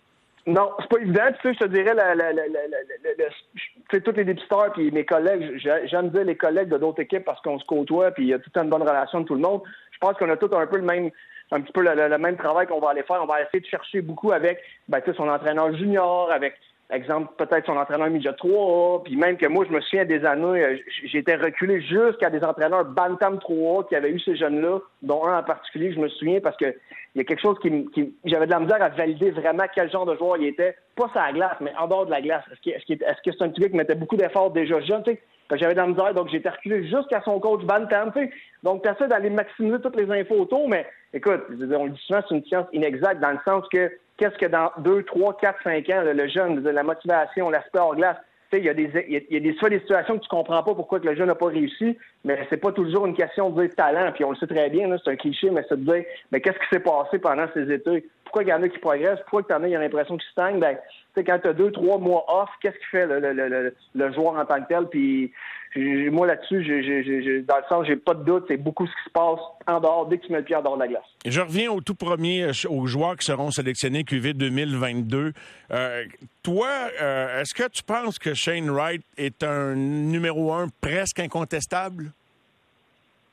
Non, 0.46 0.70
c'est 0.78 0.88
pas 0.88 0.98
évident. 1.00 1.22
Tu 1.40 1.48
sais, 1.48 1.54
je 1.54 1.66
te 1.66 1.70
dirais, 1.70 1.94
la, 1.94 2.14
la, 2.14 2.32
la, 2.32 2.42
la 2.48 4.00
tous 4.00 4.12
les 4.12 4.24
dépisteurs 4.24 4.72
puis 4.72 4.90
mes 4.90 5.04
collègues, 5.04 5.58
j'aime 5.86 6.10
dire 6.10 6.24
les 6.24 6.36
collègues 6.36 6.68
de 6.68 6.78
d'autres 6.78 7.00
équipes 7.00 7.24
parce 7.24 7.40
qu'on 7.40 7.58
se 7.58 7.64
côtoie 7.64 8.12
puis 8.12 8.24
il 8.24 8.28
y 8.28 8.34
a 8.34 8.38
toute 8.38 8.56
une 8.56 8.68
bonne 8.68 8.82
relation 8.82 9.18
avec 9.18 9.28
tout 9.28 9.34
le 9.34 9.40
monde. 9.40 9.62
Je 9.90 9.98
pense 9.98 10.16
qu'on 10.16 10.30
a 10.30 10.36
tous 10.36 10.54
un 10.54 10.66
peu 10.66 10.76
le 10.76 10.84
même 10.84 11.10
un 11.52 11.60
petit 11.60 11.72
peu 11.72 11.82
le, 11.82 12.18
même 12.18 12.36
travail 12.36 12.66
qu'on 12.66 12.78
va 12.78 12.90
aller 12.90 13.02
faire. 13.02 13.20
On 13.22 13.26
va 13.26 13.42
essayer 13.42 13.60
de 13.60 13.66
chercher 13.66 14.00
beaucoup 14.00 14.32
avec 14.32 14.60
ben, 14.88 15.00
son 15.16 15.28
entraîneur 15.28 15.76
junior, 15.76 16.30
avec 16.30 16.54
exemple, 16.92 17.32
peut-être 17.36 17.66
son 17.66 17.76
entraîneur 17.76 18.08
midget 18.10 18.32
3 18.32 19.02
puis 19.04 19.16
même 19.16 19.36
que 19.36 19.46
moi, 19.46 19.64
je 19.68 19.74
me 19.74 19.80
souviens 19.80 20.04
des 20.04 20.24
années, 20.24 20.64
euh, 20.64 20.76
j'étais 21.04 21.36
reculé 21.36 21.80
jusqu'à 21.80 22.30
des 22.30 22.42
entraîneurs 22.42 22.84
Bantam 22.84 23.38
3 23.38 23.88
qui 23.88 23.96
avaient 23.96 24.10
eu 24.10 24.20
ces 24.20 24.36
jeunes-là, 24.36 24.78
dont 25.02 25.26
un 25.26 25.38
en 25.38 25.42
particulier, 25.42 25.92
je 25.92 26.00
me 26.00 26.08
souviens, 26.08 26.40
parce 26.40 26.56
que 26.56 26.74
il 27.14 27.18
y 27.18 27.20
a 27.22 27.24
quelque 27.24 27.40
chose 27.40 27.58
qui, 27.60 27.70
qui 27.90 28.14
j'avais 28.24 28.46
de 28.46 28.50
la 28.52 28.60
misère 28.60 28.82
à 28.82 28.88
valider 28.88 29.30
vraiment 29.32 29.64
quel 29.74 29.90
genre 29.90 30.06
de 30.06 30.16
joueur 30.16 30.36
il 30.36 30.46
était, 30.46 30.76
pas 30.96 31.08
sur 31.08 31.20
la 31.20 31.32
glace, 31.32 31.56
mais 31.60 31.72
en 31.76 31.88
dehors 31.88 32.06
de 32.06 32.10
la 32.10 32.20
glace. 32.20 32.44
Est-ce 32.64 32.86
que 32.86 33.32
c'est 33.32 33.42
un 33.42 33.48
petit 33.48 33.60
gars 33.62 33.68
qui 33.68 33.76
mettait 33.76 33.94
beaucoup 33.96 34.16
d'efforts 34.16 34.52
déjà 34.52 34.80
jeune, 34.80 35.02
tu 35.02 35.12
sais? 35.12 35.20
J'avais 35.52 35.74
de 35.74 35.80
la 35.80 35.88
misère, 35.88 36.14
donc 36.14 36.28
j'étais 36.30 36.48
reculé 36.48 36.86
jusqu'à 36.86 37.20
son 37.22 37.40
coach 37.40 37.64
Bantam, 37.64 38.12
tu 38.12 38.20
sais? 38.20 38.30
Donc, 38.62 38.84
tu 38.84 39.08
d'aller 39.08 39.30
maximiser 39.30 39.80
toutes 39.80 39.96
les 39.96 40.08
infos 40.08 40.36
autour, 40.36 40.68
mais 40.68 40.86
écoute, 41.12 41.40
on 41.50 41.84
le 41.86 41.90
dit 41.90 42.00
souvent, 42.06 42.20
c'est 42.28 42.36
une 42.36 42.44
science 42.44 42.66
inexacte 42.72 43.20
dans 43.20 43.32
le 43.32 43.38
sens 43.44 43.64
que 43.72 43.90
qu'est-ce 44.20 44.36
que 44.36 44.46
dans 44.46 44.70
2, 44.78 45.02
3, 45.04 45.38
4, 45.38 45.62
5 45.64 45.88
ans, 45.88 46.02
le 46.04 46.28
jeune, 46.28 46.62
la 46.62 46.82
motivation, 46.82 47.48
l'aspect 47.48 47.78
hors 47.78 47.96
glace, 47.96 48.18
il 48.52 48.64
y 48.64 48.68
a 48.68 48.74
des, 48.74 48.90
y 49.08 49.36
a 49.36 49.40
des, 49.40 49.54
soit 49.54 49.70
des 49.70 49.78
situations 49.80 50.18
que 50.18 50.24
tu 50.24 50.28
comprends 50.28 50.62
pas 50.62 50.74
pourquoi 50.74 51.00
que 51.00 51.06
le 51.06 51.14
jeune 51.14 51.28
n'a 51.28 51.34
pas 51.34 51.46
réussi, 51.46 51.96
mais 52.24 52.38
c'est 52.50 52.56
pas 52.58 52.72
toujours 52.72 53.06
une 53.06 53.14
question 53.14 53.48
de 53.48 53.66
talent, 53.68 54.10
puis 54.12 54.24
on 54.24 54.30
le 54.30 54.36
sait 54.36 54.46
très 54.46 54.68
bien, 54.68 54.94
c'est 55.02 55.10
un 55.10 55.16
cliché, 55.16 55.50
mais 55.50 55.64
c'est 55.68 55.82
de 55.82 55.90
dire, 55.90 56.04
mais 56.32 56.40
qu'est-ce 56.40 56.58
qui 56.58 56.66
s'est 56.70 56.80
passé 56.80 57.18
pendant 57.18 57.46
ces 57.54 57.70
étés? 57.72 58.06
Pourquoi 58.24 58.42
il 58.42 58.48
y 58.48 58.52
en 58.52 58.62
a 58.62 58.68
qui 58.68 58.78
progressent? 58.78 59.20
Pourquoi 59.28 59.56
en 59.56 59.64
il 59.64 59.70
y 59.70 59.76
a 59.76 59.80
l'impression 59.80 60.16
qu'ils 60.16 60.30
stagnent? 60.30 60.60
Ben, 60.60 60.76
quand 61.16 61.38
tu 61.38 61.48
as 61.48 61.52
deux, 61.52 61.70
trois 61.72 61.98
mois 61.98 62.24
off, 62.28 62.48
qu'est-ce 62.62 62.78
qui 62.78 62.86
fait 62.90 63.06
le, 63.06 64.12
joueur 64.12 64.36
en 64.36 64.44
tant 64.44 64.60
que 64.62 64.68
tel? 64.68 64.86
Puis 64.88 65.32
moi, 65.76 66.26
là-dessus, 66.26 67.44
dans 67.46 67.56
le 67.56 67.62
sens, 67.68 67.86
j'ai 67.86 67.96
pas 67.96 68.14
de 68.14 68.24
doute, 68.24 68.44
c'est 68.48 68.56
beaucoup 68.56 68.86
ce 68.86 68.92
qui 68.92 69.04
se 69.06 69.10
passe 69.10 69.40
en 69.66 69.80
dehors, 69.80 70.06
dès 70.06 70.18
que 70.18 70.26
tu 70.26 70.32
mets 70.32 70.38
le 70.38 70.44
pied 70.44 70.56
en 70.56 70.62
dehors 70.62 70.76
de 70.76 70.82
la 70.82 70.88
glace. 70.88 71.04
Je 71.24 71.40
reviens 71.40 71.70
au 71.70 71.80
tout 71.80 71.94
premier, 71.94 72.44
euh, 72.44 72.68
aux 72.68 72.86
joueurs 72.86 73.16
qui 73.16 73.26
seront 73.26 73.50
sélectionnés 73.50 74.04
QV 74.04 74.34
2022. 74.34 75.32
Euh, 75.70 76.04
toi, 76.42 76.68
euh, 77.00 77.40
est-ce 77.40 77.54
que 77.54 77.68
tu 77.68 77.82
penses 77.82 78.18
que 78.18 78.34
Shane 78.34 78.70
Wright 78.70 79.02
est 79.16 79.42
un 79.42 79.74
numéro 79.74 80.52
un 80.52 80.68
presque 80.80 81.20
incontestable? 81.20 82.12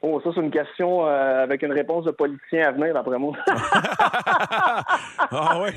Oh, 0.01 0.21
ça, 0.23 0.29
c'est 0.33 0.41
une 0.41 0.51
question 0.51 1.05
avec 1.05 1.63
une 1.63 1.71
réponse 1.71 2.05
de 2.05 2.11
politicien 2.11 2.67
à 2.67 2.71
venir, 2.71 2.93
d'après 2.93 3.17
moi. 3.17 3.33
ah 5.31 5.59
oui? 5.61 5.71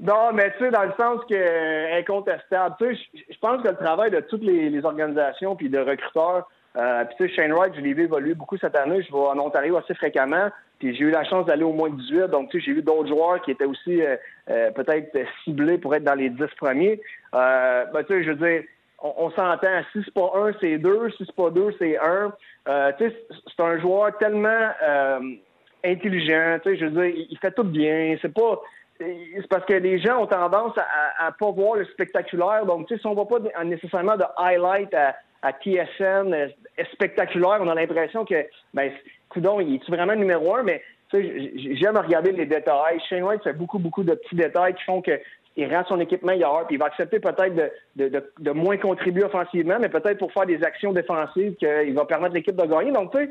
Non, 0.00 0.32
mais 0.32 0.50
tu 0.52 0.64
sais, 0.64 0.70
dans 0.70 0.84
le 0.84 0.92
sens 0.98 1.20
que 1.28 1.34
euh, 1.34 1.98
incontestable, 1.98 2.74
tu 2.78 2.96
sais, 2.96 3.02
je 3.30 3.38
pense 3.38 3.62
que 3.62 3.68
le 3.68 3.76
travail 3.76 4.10
de 4.10 4.20
toutes 4.20 4.42
les, 4.42 4.84
organisations 4.84 5.56
puis 5.56 5.68
de 5.68 5.78
recruteurs, 5.78 6.48
euh, 6.76 7.04
puis 7.04 7.16
tu 7.16 7.28
sais, 7.28 7.34
Shane 7.34 7.52
Wright, 7.52 7.74
je 7.76 7.80
l'ai 7.80 7.92
vu 7.92 8.04
évoluer 8.04 8.34
beaucoup 8.34 8.56
cette 8.56 8.76
année. 8.76 9.02
Je 9.02 9.12
vais 9.12 9.18
en 9.18 9.38
Ontario 9.38 9.76
assez 9.76 9.94
fréquemment. 9.94 10.48
Puis 10.78 10.96
j'ai 10.96 11.04
eu 11.04 11.10
la 11.10 11.24
chance 11.24 11.46
d'aller 11.46 11.62
au 11.62 11.72
moins 11.72 11.90
18. 11.90 12.26
Donc, 12.28 12.50
tu 12.50 12.58
sais, 12.58 12.66
j'ai 12.66 12.72
vu 12.72 12.82
d'autres 12.82 13.08
joueurs 13.08 13.40
qui 13.42 13.52
étaient 13.52 13.64
aussi 13.64 14.02
euh, 14.02 14.70
peut-être 14.72 15.16
ciblés 15.44 15.78
pour 15.78 15.94
être 15.94 16.02
dans 16.02 16.14
les 16.14 16.30
10 16.30 16.42
premiers. 16.56 17.00
ben, 17.32 17.86
tu 18.08 18.14
sais, 18.14 18.24
je 18.24 18.30
veux 18.30 18.48
dire, 18.48 18.64
on, 19.04 19.30
s'entend. 19.30 19.82
Si 19.92 20.02
c'est 20.04 20.14
pas 20.14 20.32
un, 20.34 20.52
c'est 20.60 20.78
deux. 20.78 21.10
Si 21.10 21.24
c'est 21.26 21.36
pas 21.36 21.50
deux, 21.50 21.74
c'est 21.78 21.98
un. 21.98 22.32
sais, 22.66 23.14
c'est 23.46 23.62
un 23.62 23.78
joueur 23.78 24.16
tellement 24.18 24.70
intelligent. 25.84 26.58
Tu 26.62 26.70
sais, 26.70 26.76
je 26.78 26.86
veux 26.86 27.02
dire, 27.08 27.26
il 27.30 27.38
fait 27.38 27.52
tout 27.52 27.64
bien. 27.64 28.16
C'est 28.20 28.32
pas 28.32 28.60
c'est 28.98 29.48
parce 29.48 29.64
que 29.64 29.74
les 29.74 29.98
gens 29.98 30.22
ont 30.22 30.26
tendance 30.26 30.72
à, 30.78 31.26
à, 31.26 31.32
pas 31.32 31.50
voir 31.50 31.76
le 31.76 31.84
spectaculaire. 31.86 32.64
Donc, 32.64 32.88
si 32.88 33.06
on 33.06 33.14
voit 33.14 33.28
pas 33.28 33.38
nécessairement 33.64 34.16
de 34.16 34.24
highlight 34.36 34.94
à, 34.94 35.16
à 35.42 35.52
TSN 35.52 36.32
euh, 36.32 36.48
spectaculaire, 36.92 37.58
on 37.60 37.68
a 37.68 37.74
l'impression 37.74 38.24
que, 38.24 38.46
ben, 38.72 38.92
coudon, 39.28 39.60
il 39.60 39.74
est 39.74 39.90
vraiment 39.90 40.14
numéro 40.14 40.54
un, 40.56 40.62
mais 40.62 40.82
j'aime 41.12 41.96
regarder 41.96 42.32
les 42.32 42.46
détails. 42.46 43.00
Shane 43.08 43.22
White 43.24 43.42
fait 43.42 43.52
beaucoup, 43.52 43.78
beaucoup 43.78 44.04
de 44.04 44.14
petits 44.14 44.36
détails 44.36 44.74
qui 44.74 44.84
font 44.84 45.02
que 45.02 45.20
il 45.56 45.72
rend 45.72 45.84
son 45.84 46.00
équipe 46.00 46.22
meilleur, 46.22 46.66
puis 46.66 46.76
il 46.76 46.78
va 46.78 46.86
accepter 46.86 47.20
peut-être 47.20 47.54
de, 47.54 47.70
de, 47.96 48.32
de, 48.38 48.50
moins 48.50 48.76
contribuer 48.76 49.24
offensivement, 49.24 49.76
mais 49.80 49.88
peut-être 49.88 50.18
pour 50.18 50.32
faire 50.32 50.46
des 50.46 50.62
actions 50.64 50.92
défensives 50.92 51.54
qu'il 51.56 51.94
va 51.94 52.04
permettre 52.04 52.34
l'équipe 52.34 52.56
de 52.56 52.66
gagner. 52.66 52.90
Donc, 52.90 53.12
tu 53.12 53.18
sais, 53.18 53.30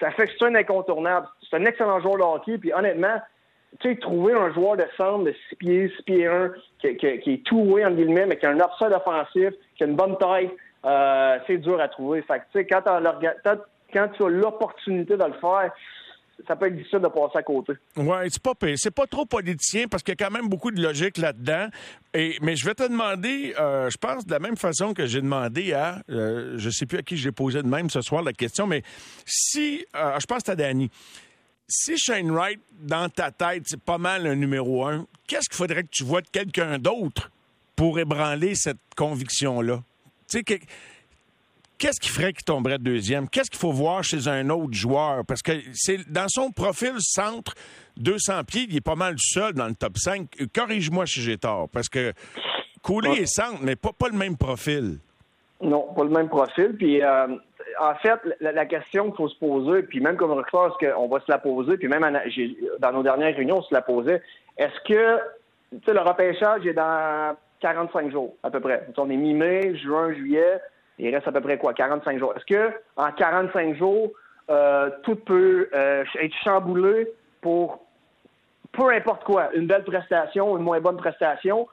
ça 0.00 0.10
fait 0.12 0.26
que 0.26 0.32
c'est 0.38 0.46
un 0.46 0.54
incontournable. 0.54 1.26
C'est 1.48 1.56
un 1.56 1.64
excellent 1.64 2.00
joueur 2.00 2.16
de 2.16 2.22
hockey, 2.22 2.58
puis 2.58 2.72
honnêtement, 2.72 3.20
tu 3.80 3.88
sais, 3.88 3.96
trouver 3.96 4.32
un 4.32 4.52
joueur 4.52 4.76
de 4.76 4.84
centre 4.96 5.24
de 5.24 5.34
6 5.50 5.56
pieds, 5.56 5.92
6 5.96 6.02
pieds 6.02 6.26
1, 6.26 6.52
qui, 6.80 6.96
qui, 6.96 7.32
est 7.32 7.44
tout 7.44 7.60
way 7.60 7.84
en 7.84 7.90
guillemets, 7.90 8.26
mais 8.26 8.36
qui 8.36 8.46
a 8.46 8.50
un 8.50 8.60
upside 8.60 8.92
offensif, 8.92 9.50
qui 9.76 9.84
a 9.84 9.86
une 9.86 9.96
bonne 9.96 10.16
taille, 10.18 10.50
euh, 10.84 11.38
c'est 11.46 11.58
dur 11.58 11.80
à 11.80 11.88
trouver. 11.88 12.22
Fait 12.22 12.38
que, 12.38 12.44
tu 12.52 12.58
sais, 12.60 12.66
quand, 12.66 12.82
quand 13.92 14.08
tu 14.08 14.22
as 14.22 14.28
l'opportunité 14.28 15.16
de 15.16 15.24
le 15.24 15.32
faire, 15.32 15.72
ça 16.46 16.56
peut 16.56 16.66
être 16.66 16.76
difficile 16.76 17.00
de 17.00 17.08
passer 17.08 17.38
à 17.38 17.42
côté. 17.42 17.72
Oui, 17.96 18.16
c'est 18.28 18.42
pas 18.42 18.54
c'est 18.76 18.90
pas 18.90 19.06
trop 19.06 19.26
politicien 19.26 19.86
parce 19.88 20.02
qu'il 20.02 20.12
y 20.18 20.22
a 20.22 20.24
quand 20.26 20.32
même 20.32 20.48
beaucoup 20.48 20.70
de 20.70 20.82
logique 20.82 21.18
là-dedans. 21.18 21.68
Et 22.14 22.36
mais 22.42 22.56
je 22.56 22.64
vais 22.64 22.74
te 22.74 22.82
demander, 22.82 23.54
euh, 23.58 23.90
je 23.90 23.96
pense 23.96 24.26
de 24.26 24.32
la 24.32 24.38
même 24.38 24.56
façon 24.56 24.94
que 24.94 25.06
j'ai 25.06 25.20
demandé 25.20 25.72
à, 25.72 26.02
euh, 26.10 26.54
je 26.56 26.70
sais 26.70 26.86
plus 26.86 26.98
à 26.98 27.02
qui 27.02 27.16
j'ai 27.16 27.32
posé 27.32 27.62
de 27.62 27.68
même 27.68 27.90
ce 27.90 28.00
soir 28.00 28.22
la 28.22 28.32
question, 28.32 28.66
mais 28.66 28.82
si, 29.24 29.84
euh, 29.94 30.18
je 30.20 30.26
pense 30.26 30.48
à 30.48 30.56
Danny 30.56 30.90
si 31.68 31.98
Shane 31.98 32.30
Wright, 32.30 32.60
dans 32.80 33.08
ta 33.08 33.30
tête, 33.30 33.64
c'est 33.66 33.80
pas 33.80 33.98
mal 33.98 34.26
un 34.26 34.36
numéro 34.36 34.84
un, 34.86 35.06
qu'est-ce 35.26 35.48
qu'il 35.48 35.56
faudrait 35.56 35.82
que 35.82 35.90
tu 35.90 36.04
vois 36.04 36.20
de 36.20 36.28
quelqu'un 36.28 36.78
d'autre 36.78 37.30
pour 37.74 37.98
ébranler 37.98 38.54
cette 38.54 38.78
conviction-là? 38.96 39.82
Tu 40.30 40.42
sais, 40.46 40.60
qu'est-ce 41.78 42.00
qui 42.00 42.08
ferait 42.08 42.32
qu'il 42.32 42.44
tomberait 42.44 42.78
deuxième? 42.78 43.28
Qu'est-ce 43.28 43.50
qu'il 43.50 43.60
faut 43.60 43.72
voir 43.72 44.02
chez 44.02 44.28
un 44.28 44.48
autre 44.50 44.72
joueur? 44.72 45.24
Parce 45.26 45.42
que 45.42 45.52
c'est 45.72 46.10
dans 46.10 46.28
son 46.28 46.50
profil 46.50 46.94
centre, 46.98 47.54
200 47.96 48.44
pieds, 48.44 48.66
il 48.68 48.76
est 48.76 48.80
pas 48.80 48.94
mal 48.94 49.14
seul 49.18 49.52
dans 49.54 49.66
le 49.66 49.74
top 49.74 49.96
5. 49.96 50.28
Corrige-moi 50.54 51.06
si 51.06 51.20
j'ai 51.20 51.38
tort, 51.38 51.68
parce 51.72 51.88
que 51.88 52.12
couler 52.82 53.20
et 53.20 53.26
centre, 53.26 53.58
mais 53.62 53.76
pas, 53.76 53.90
pas 53.96 54.08
le 54.08 54.16
même 54.16 54.36
profil. 54.36 54.98
Non, 55.60 55.86
pas 55.94 56.04
le 56.04 56.10
même 56.10 56.28
profil. 56.28 56.74
Puis, 56.76 57.02
euh, 57.02 57.28
en 57.80 57.94
fait, 57.96 58.20
la, 58.40 58.66
question 58.66 59.06
qu'il 59.06 59.16
faut 59.16 59.28
se 59.28 59.38
poser, 59.38 59.82
puis 59.82 60.00
même 60.00 60.16
comme 60.16 60.32
recruteur, 60.32 60.66
est-ce 60.68 60.92
qu'on 60.92 61.08
va 61.08 61.20
se 61.20 61.30
la 61.30 61.38
poser, 61.38 61.76
puis 61.76 61.88
même 61.88 62.02
dans 62.78 62.92
nos 62.92 63.02
dernières 63.02 63.34
réunions, 63.34 63.58
on 63.58 63.62
se 63.62 63.74
la 63.74 63.82
posait, 63.82 64.22
est-ce 64.58 64.80
que, 64.86 65.18
le 65.92 66.00
repêchage 66.00 66.66
est 66.66 66.74
dans 66.74 67.36
45 67.60 68.12
jours, 68.12 68.34
à 68.42 68.50
peu 68.50 68.60
près? 68.60 68.86
On 68.96 69.10
est 69.10 69.16
mi-mai, 69.16 69.76
juin, 69.76 70.12
juillet, 70.12 70.60
il 70.98 71.14
reste 71.14 71.28
à 71.28 71.32
peu 71.32 71.40
près 71.40 71.58
quoi, 71.58 71.74
45 71.74 72.18
jours. 72.18 72.34
Est-ce 72.36 72.46
que 72.46 72.72
en 72.96 73.10
45 73.12 73.76
jours, 73.76 74.10
euh, 74.50 74.90
tout 75.02 75.16
peut 75.16 75.68
euh, 75.74 76.04
être 76.20 76.34
chamboulé 76.44 77.08
pour 77.40 77.80
peu 78.72 78.90
importe 78.90 79.24
quoi, 79.24 79.50
une 79.54 79.66
belle 79.66 79.84
prestation, 79.84 80.56
une 80.56 80.62
moins 80.62 80.80
bonne 80.80 80.98
prestation, 80.98 81.66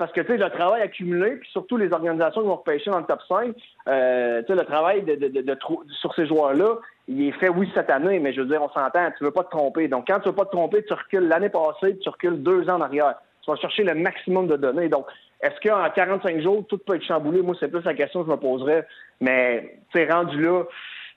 parce 0.00 0.12
que, 0.12 0.22
tu 0.22 0.28
sais, 0.28 0.36
le 0.38 0.48
travail 0.48 0.80
accumulé, 0.80 1.36
puis 1.36 1.50
surtout 1.50 1.76
les 1.76 1.92
organisations 1.92 2.40
qui 2.40 2.46
vont 2.46 2.56
repêcher 2.56 2.90
dans 2.90 3.00
le 3.00 3.04
top 3.04 3.20
5, 3.28 3.54
euh, 3.86 4.42
le 4.48 4.62
travail 4.62 5.02
de, 5.02 5.14
de, 5.14 5.58
sur 6.00 6.14
ces 6.14 6.26
joueurs-là, 6.26 6.76
il 7.06 7.28
est 7.28 7.32
fait, 7.32 7.50
oui, 7.50 7.70
cette 7.74 7.90
année, 7.90 8.18
mais 8.18 8.32
je 8.32 8.40
veux 8.40 8.46
dire, 8.46 8.62
on 8.62 8.70
s'entend, 8.70 9.10
tu 9.18 9.24
veux 9.24 9.30
pas 9.30 9.44
te 9.44 9.50
tromper. 9.50 9.88
Donc, 9.88 10.06
quand 10.06 10.20
tu 10.20 10.30
veux 10.30 10.34
pas 10.34 10.46
te 10.46 10.52
tromper, 10.52 10.82
tu 10.84 10.94
recules 10.94 11.28
l'année 11.28 11.50
passée, 11.50 11.98
tu 11.98 12.08
recules 12.08 12.42
deux 12.42 12.70
ans 12.70 12.76
en 12.76 12.80
arrière. 12.80 13.16
Tu 13.42 13.50
vas 13.50 13.56
chercher 13.56 13.84
le 13.84 13.94
maximum 13.94 14.46
de 14.46 14.56
données. 14.56 14.88
Donc, 14.88 15.06
est-ce 15.40 15.58
qu'en 15.66 15.88
45 15.88 16.40
jours, 16.40 16.66
tout 16.68 16.78
peut 16.78 16.96
être 16.96 17.04
chamboulé? 17.04 17.40
Moi, 17.42 17.54
c'est 17.58 17.68
plus 17.68 17.84
la 17.84 17.94
question 17.94 18.20
que 18.20 18.26
je 18.26 18.32
me 18.32 18.36
poserais. 18.36 18.86
Mais, 19.20 19.78
tu 19.90 19.98
sais, 19.98 20.10
rendu 20.10 20.40
là, 20.42 20.64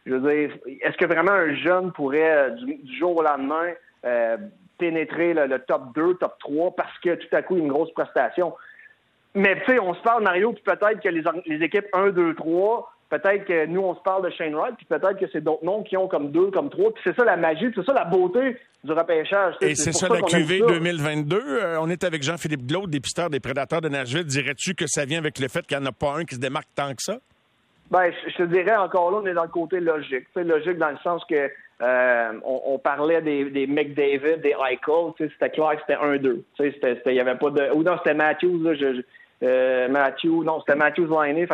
je 0.05 0.13
veux 0.13 0.19
dire, 0.19 0.57
est-ce 0.81 0.97
que 0.97 1.05
vraiment 1.05 1.31
un 1.31 1.53
jeune 1.55 1.91
pourrait, 1.91 2.31
euh, 2.31 2.49
du, 2.51 2.97
jour 2.97 3.17
au 3.17 3.23
lendemain, 3.23 3.71
euh, 4.05 4.37
pénétrer 4.77 5.33
le, 5.33 5.59
top 5.59 5.93
2, 5.95 6.15
top 6.15 6.35
3 6.39 6.75
parce 6.75 6.97
que 6.99 7.15
tout 7.15 7.35
à 7.35 7.41
coup, 7.41 7.55
il 7.55 7.59
y 7.59 7.61
a 7.61 7.65
une 7.65 7.71
grosse 7.71 7.93
prestation? 7.93 8.53
Mais 9.35 9.59
tu 9.61 9.73
sais, 9.73 9.79
on 9.79 9.93
se 9.93 10.01
parle, 10.01 10.23
Mario, 10.23 10.53
puis 10.53 10.63
peut-être 10.63 11.01
que 11.01 11.09
les, 11.09 11.23
les, 11.47 11.65
équipes 11.65 11.87
1, 11.93 12.09
2, 12.09 12.35
3, 12.35 12.92
peut-être 13.19 13.45
que 13.45 13.65
nous, 13.67 13.81
on 13.81 13.95
se 13.95 14.01
parle 14.01 14.25
de 14.25 14.31
Shane 14.31 14.55
Wright, 14.55 14.75
puis 14.75 14.85
peut-être 14.85 15.19
que 15.19 15.25
c'est 15.31 15.41
d'autres 15.41 15.63
noms 15.63 15.83
qui 15.83 15.95
ont 15.97 16.07
comme 16.07 16.31
2, 16.31 16.51
comme 16.51 16.69
3. 16.69 16.93
Puis 16.93 17.03
c'est 17.03 17.15
ça 17.15 17.23
la 17.23 17.37
magie, 17.37 17.67
c'est 17.75 17.85
ça 17.85 17.93
la 17.93 18.05
beauté 18.05 18.57
du 18.83 18.91
repêchage. 18.91 19.55
Et 19.61 19.75
c'est 19.75 19.91
ça, 19.91 20.07
la 20.09 20.21
QV 20.21 20.61
2022. 20.67 21.37
Euh, 21.37 21.77
on 21.79 21.89
est 21.89 22.03
avec 22.03 22.23
Jean-Philippe 22.23 22.65
Glaude, 22.65 22.89
dépisteur 22.89 23.29
des 23.29 23.39
prédateurs 23.39 23.81
de 23.81 23.89
Nashville. 23.89 24.25
Dirais-tu 24.25 24.73
que 24.73 24.85
ça 24.87 25.05
vient 25.05 25.19
avec 25.19 25.39
le 25.39 25.47
fait 25.47 25.65
qu'il 25.65 25.77
n'y 25.77 25.83
en 25.83 25.87
a 25.87 25.91
pas 25.91 26.15
un 26.17 26.25
qui 26.25 26.35
se 26.35 26.39
démarque 26.39 26.67
tant 26.75 26.89
que 26.89 27.01
ça? 27.01 27.17
Ben, 27.91 28.11
je, 28.27 28.35
te 28.35 28.43
dirais 28.43 28.75
encore 28.75 29.11
là, 29.11 29.19
on 29.21 29.25
est 29.27 29.33
dans 29.33 29.43
le 29.43 29.49
côté 29.49 29.79
logique. 29.79 30.25
C'est 30.33 30.43
logique 30.43 30.77
dans 30.77 30.89
le 30.89 30.97
sens 31.03 31.23
que 31.29 31.51
euh, 31.81 32.31
on, 32.43 32.79
parlait 32.79 33.21
des, 33.21 33.45
des 33.49 33.67
McDavid, 33.67 34.41
des 34.41 34.55
Eichel, 34.69 35.13
c'était 35.19 35.49
clair 35.49 35.71
que 35.75 35.81
c'était 35.81 36.01
1-2. 36.01 36.41
Il 37.07 37.13
y 37.13 37.19
avait 37.19 37.35
pas 37.35 37.49
de. 37.49 37.71
Ou 37.73 37.83
non, 37.83 37.97
c'était 37.97 38.13
Matthews, 38.13 38.63
là, 38.63 38.73
je, 38.73 39.01
euh, 39.43 39.87
Matthew, 39.89 40.43
non, 40.43 40.59
c'était 40.61 40.77
Matthews 40.77 41.07
Liney. 41.07 41.45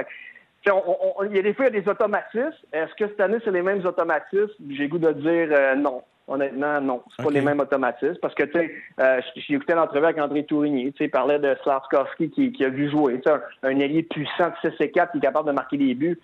Il 0.66 1.36
y 1.36 1.40
a 1.40 1.42
des 1.42 1.54
fois, 1.54 1.68
il 1.68 1.76
y 1.76 1.78
a 1.78 1.82
des 1.82 1.90
automatismes. 1.90 2.52
Est-ce 2.74 2.94
que 2.96 3.08
cette 3.08 3.20
année, 3.20 3.38
c'est 3.44 3.52
les 3.52 3.62
mêmes 3.62 3.86
automatismes? 3.86 4.52
J'ai 4.72 4.88
goût 4.88 4.98
de 4.98 5.12
dire 5.12 5.50
euh, 5.52 5.76
non. 5.76 6.04
Honnêtement, 6.28 6.80
non. 6.80 7.02
C'est 7.16 7.24
pas 7.24 7.32
les 7.32 7.42
mêmes 7.42 7.60
automatismes. 7.60 8.20
Parce 8.22 8.36
que, 8.36 8.44
tu 8.44 8.52
sais, 8.52 8.72
euh, 9.00 9.20
j'ai 9.36 9.56
écouté 9.56 9.74
l'entrevue 9.74 10.06
avec 10.06 10.20
André 10.20 10.44
Tourigny. 10.44 10.92
Tu 10.92 10.98
sais, 11.00 11.04
il 11.06 11.10
parlait 11.10 11.40
de 11.40 11.56
Slavkovski 11.64 12.30
qui, 12.30 12.64
a 12.64 12.70
vu 12.70 12.90
jouer. 12.92 13.20
Tu 13.20 13.32
sais, 13.32 13.36
un, 13.64 13.80
ailier 13.80 14.04
puissant 14.04 14.50
de 14.64 14.70
6 14.70 14.76
et 14.80 14.92
4 14.92 15.14
qui 15.14 15.18
est 15.18 15.22
capable 15.22 15.48
de 15.48 15.54
marquer 15.54 15.78
des 15.78 15.96
buts. 15.96 16.20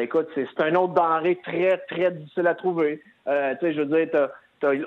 écoute, 0.00 0.28
c'est 0.34 0.60
un 0.62 0.74
autre 0.76 0.94
denrée 0.94 1.38
très, 1.44 1.76
très 1.90 2.12
difficile 2.12 2.46
à 2.46 2.54
trouver. 2.54 3.02
tu 3.26 3.32
sais, 3.60 3.74
je 3.74 3.82
veux 3.82 4.06
dire, 4.06 4.28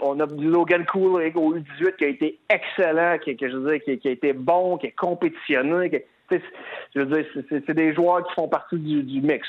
on 0.01 0.19
a 0.19 0.25
du 0.25 0.49
Logan 0.49 0.85
Cool 0.85 1.21
au 1.35 1.55
U18 1.55 1.95
qui 1.97 2.05
a 2.05 2.07
été 2.07 2.39
excellent, 2.49 3.17
qui, 3.19 3.37
je 3.39 3.57
veux 3.57 3.77
dire, 3.77 3.99
qui, 3.99 4.07
a 4.07 4.11
été 4.11 4.33
bon, 4.33 4.77
qui 4.77 4.87
est 4.87 4.95
compétitionné. 4.95 6.05
Je 6.31 6.99
veux 6.99 7.05
dire, 7.05 7.25
c'est 7.49 7.73
des 7.73 7.93
joueurs 7.93 8.25
qui 8.27 8.33
font 8.33 8.47
partie 8.47 8.77
du, 8.77 9.21
mix. 9.21 9.47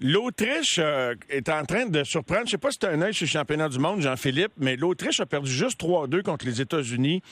L'Autriche 0.00 0.78
euh, 0.78 1.14
est 1.30 1.48
en 1.48 1.64
train 1.64 1.86
de 1.86 2.04
surprendre. 2.04 2.42
Je 2.42 2.46
ne 2.46 2.50
sais 2.50 2.58
pas 2.58 2.70
si 2.70 2.78
c'est 2.80 2.88
un 2.88 3.00
œil 3.00 3.14
sur 3.14 3.24
le 3.24 3.30
championnat 3.30 3.68
du 3.68 3.78
monde, 3.78 4.00
Jean-Philippe, 4.00 4.52
mais 4.58 4.76
l'Autriche 4.76 5.20
a 5.20 5.26
perdu 5.26 5.50
juste 5.50 5.80
3-2 5.80 6.22
contre 6.22 6.44
les 6.44 6.60
États-Unis. 6.60 7.22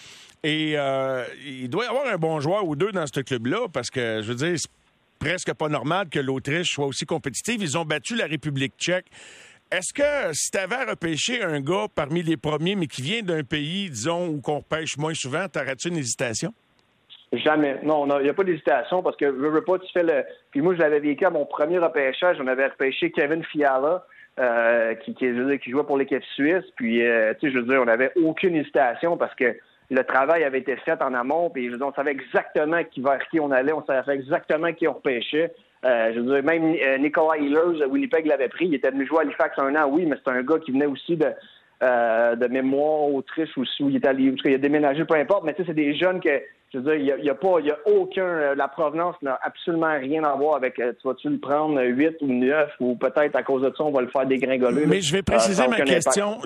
Et 0.42 0.74
euh, 0.76 1.24
il 1.46 1.68
doit 1.68 1.84
y 1.84 1.88
avoir 1.88 2.06
un 2.06 2.16
bon 2.16 2.40
joueur 2.40 2.66
ou 2.66 2.74
deux 2.74 2.90
dans 2.90 3.06
ce 3.06 3.20
club-là 3.20 3.68
parce 3.72 3.90
que, 3.90 4.22
je 4.22 4.28
veux 4.28 4.34
dire, 4.34 4.58
c'est 4.58 4.70
presque 5.18 5.52
pas 5.54 5.68
normal 5.68 6.08
que 6.08 6.18
l'Autriche 6.18 6.72
soit 6.72 6.86
aussi 6.86 7.04
compétitive. 7.04 7.62
Ils 7.62 7.78
ont 7.78 7.84
battu 7.84 8.16
la 8.16 8.26
République 8.26 8.72
tchèque. 8.78 9.06
Est-ce 9.70 9.94
que 9.94 10.34
si 10.34 10.50
tu 10.50 10.58
avais 10.58 10.84
repêché 10.84 11.42
un 11.42 11.60
gars 11.60 11.86
parmi 11.94 12.22
les 12.22 12.36
premiers, 12.36 12.74
mais 12.74 12.86
qui 12.86 13.00
vient 13.00 13.22
d'un 13.22 13.42
pays, 13.42 13.88
disons, 13.88 14.28
où 14.28 14.40
qu'on 14.40 14.58
repêche 14.58 14.98
moins 14.98 15.14
souvent, 15.14 15.48
t'aurais-tu 15.48 15.88
une 15.88 15.96
hésitation? 15.96 16.52
Jamais. 17.32 17.78
Non, 17.82 18.06
il 18.18 18.24
n'y 18.24 18.28
a 18.28 18.34
pas 18.34 18.44
d'hésitation 18.44 19.02
parce 19.02 19.16
que 19.16 19.26
je 19.26 19.30
veux 19.30 19.64
pas, 19.64 19.78
tu 19.78 19.90
fais 19.92 20.02
le. 20.02 20.24
Puis 20.50 20.60
moi, 20.60 20.74
je 20.74 20.80
l'avais 20.80 21.00
vécu 21.00 21.24
à 21.24 21.30
mon 21.30 21.46
premier 21.46 21.78
repêchage. 21.78 22.36
On 22.40 22.46
avait 22.46 22.66
repêché 22.66 23.10
Kevin 23.10 23.42
Fiala, 23.44 24.04
euh, 24.38 24.94
qui, 24.96 25.14
qui, 25.14 25.32
qui 25.62 25.70
jouait 25.70 25.84
pour 25.84 25.96
l'équipe 25.96 26.22
suisse. 26.34 26.64
Puis, 26.76 27.06
euh, 27.06 27.32
tu 27.40 27.46
sais, 27.46 27.54
je 27.54 27.58
veux 27.58 27.66
dire, 27.66 27.80
on 27.80 27.86
n'avait 27.86 28.12
aucune 28.16 28.54
hésitation 28.54 29.16
parce 29.16 29.34
que 29.34 29.56
le 29.90 30.04
travail 30.04 30.44
avait 30.44 30.58
été 30.58 30.76
fait 30.76 31.00
en 31.00 31.14
amont. 31.14 31.48
Puis, 31.48 31.66
je 31.66 31.70
veux 31.70 31.78
dire, 31.78 31.86
on 31.86 31.94
savait 31.94 32.12
exactement 32.12 32.84
qui 32.84 33.00
vers 33.00 33.26
qui 33.30 33.40
on 33.40 33.50
allait. 33.50 33.72
On 33.72 33.84
savait 33.84 34.14
exactement 34.14 34.72
qui 34.74 34.86
on 34.86 34.92
repêchait. 34.92 35.52
Euh, 35.84 36.12
je 36.14 36.20
veux 36.20 36.34
dire, 36.34 36.44
même 36.44 36.76
euh, 36.80 36.98
Nicolas 36.98 37.38
Hillers, 37.38 37.84
Winnipeg 37.86 38.26
l'avait 38.26 38.48
pris. 38.48 38.66
Il 38.66 38.74
était 38.74 38.90
venu 38.90 39.06
jouer 39.06 39.18
à 39.18 39.22
Halifax 39.22 39.58
un 39.58 39.74
an, 39.74 39.88
oui, 39.90 40.06
mais 40.06 40.16
c'est 40.22 40.30
un 40.30 40.42
gars 40.42 40.58
qui 40.58 40.70
venait 40.70 40.86
aussi 40.86 41.16
de, 41.16 41.26
euh, 41.82 42.36
de 42.36 42.46
mémoire 42.46 43.12
Autriche 43.12 43.56
aussi, 43.58 43.82
où 43.82 43.90
il 43.90 43.96
est 43.96 44.06
allé, 44.06 44.32
il 44.44 44.54
a 44.54 44.58
déménagé, 44.58 45.04
peu 45.04 45.16
importe. 45.16 45.44
Mais 45.44 45.54
tu 45.54 45.62
sais, 45.62 45.68
c'est 45.68 45.74
des 45.74 45.94
jeunes 45.96 46.20
que 46.20 46.40
je 46.72 46.78
veux 46.78 46.84
dire, 46.84 47.16
il 47.16 47.22
n'y 47.22 47.28
a, 47.28 47.34
pas, 47.34 47.56
il 47.60 47.66
y 47.66 47.70
a 47.70 47.78
aucun, 47.84 48.24
euh, 48.24 48.54
la 48.54 48.66
provenance 48.66 49.16
n'a 49.20 49.38
absolument 49.42 49.92
rien 49.98 50.24
à 50.24 50.34
voir 50.34 50.56
avec, 50.56 50.78
euh, 50.78 50.92
tu 51.00 51.06
vas-tu 51.06 51.28
le 51.28 51.38
prendre 51.38 51.82
8 51.82 52.16
ou 52.22 52.32
9 52.32 52.70
ou 52.80 52.96
peut-être 52.96 53.36
à 53.36 53.42
cause 53.42 53.62
de 53.62 53.72
ça, 53.76 53.84
on 53.84 53.92
va 53.92 54.00
le 54.00 54.08
faire 54.08 54.24
dégringoler. 54.26 54.86
Mais 54.86 55.02
je 55.02 55.12
vais 55.12 55.22
préciser 55.22 55.68
ma 55.68 55.80
question 55.82 56.38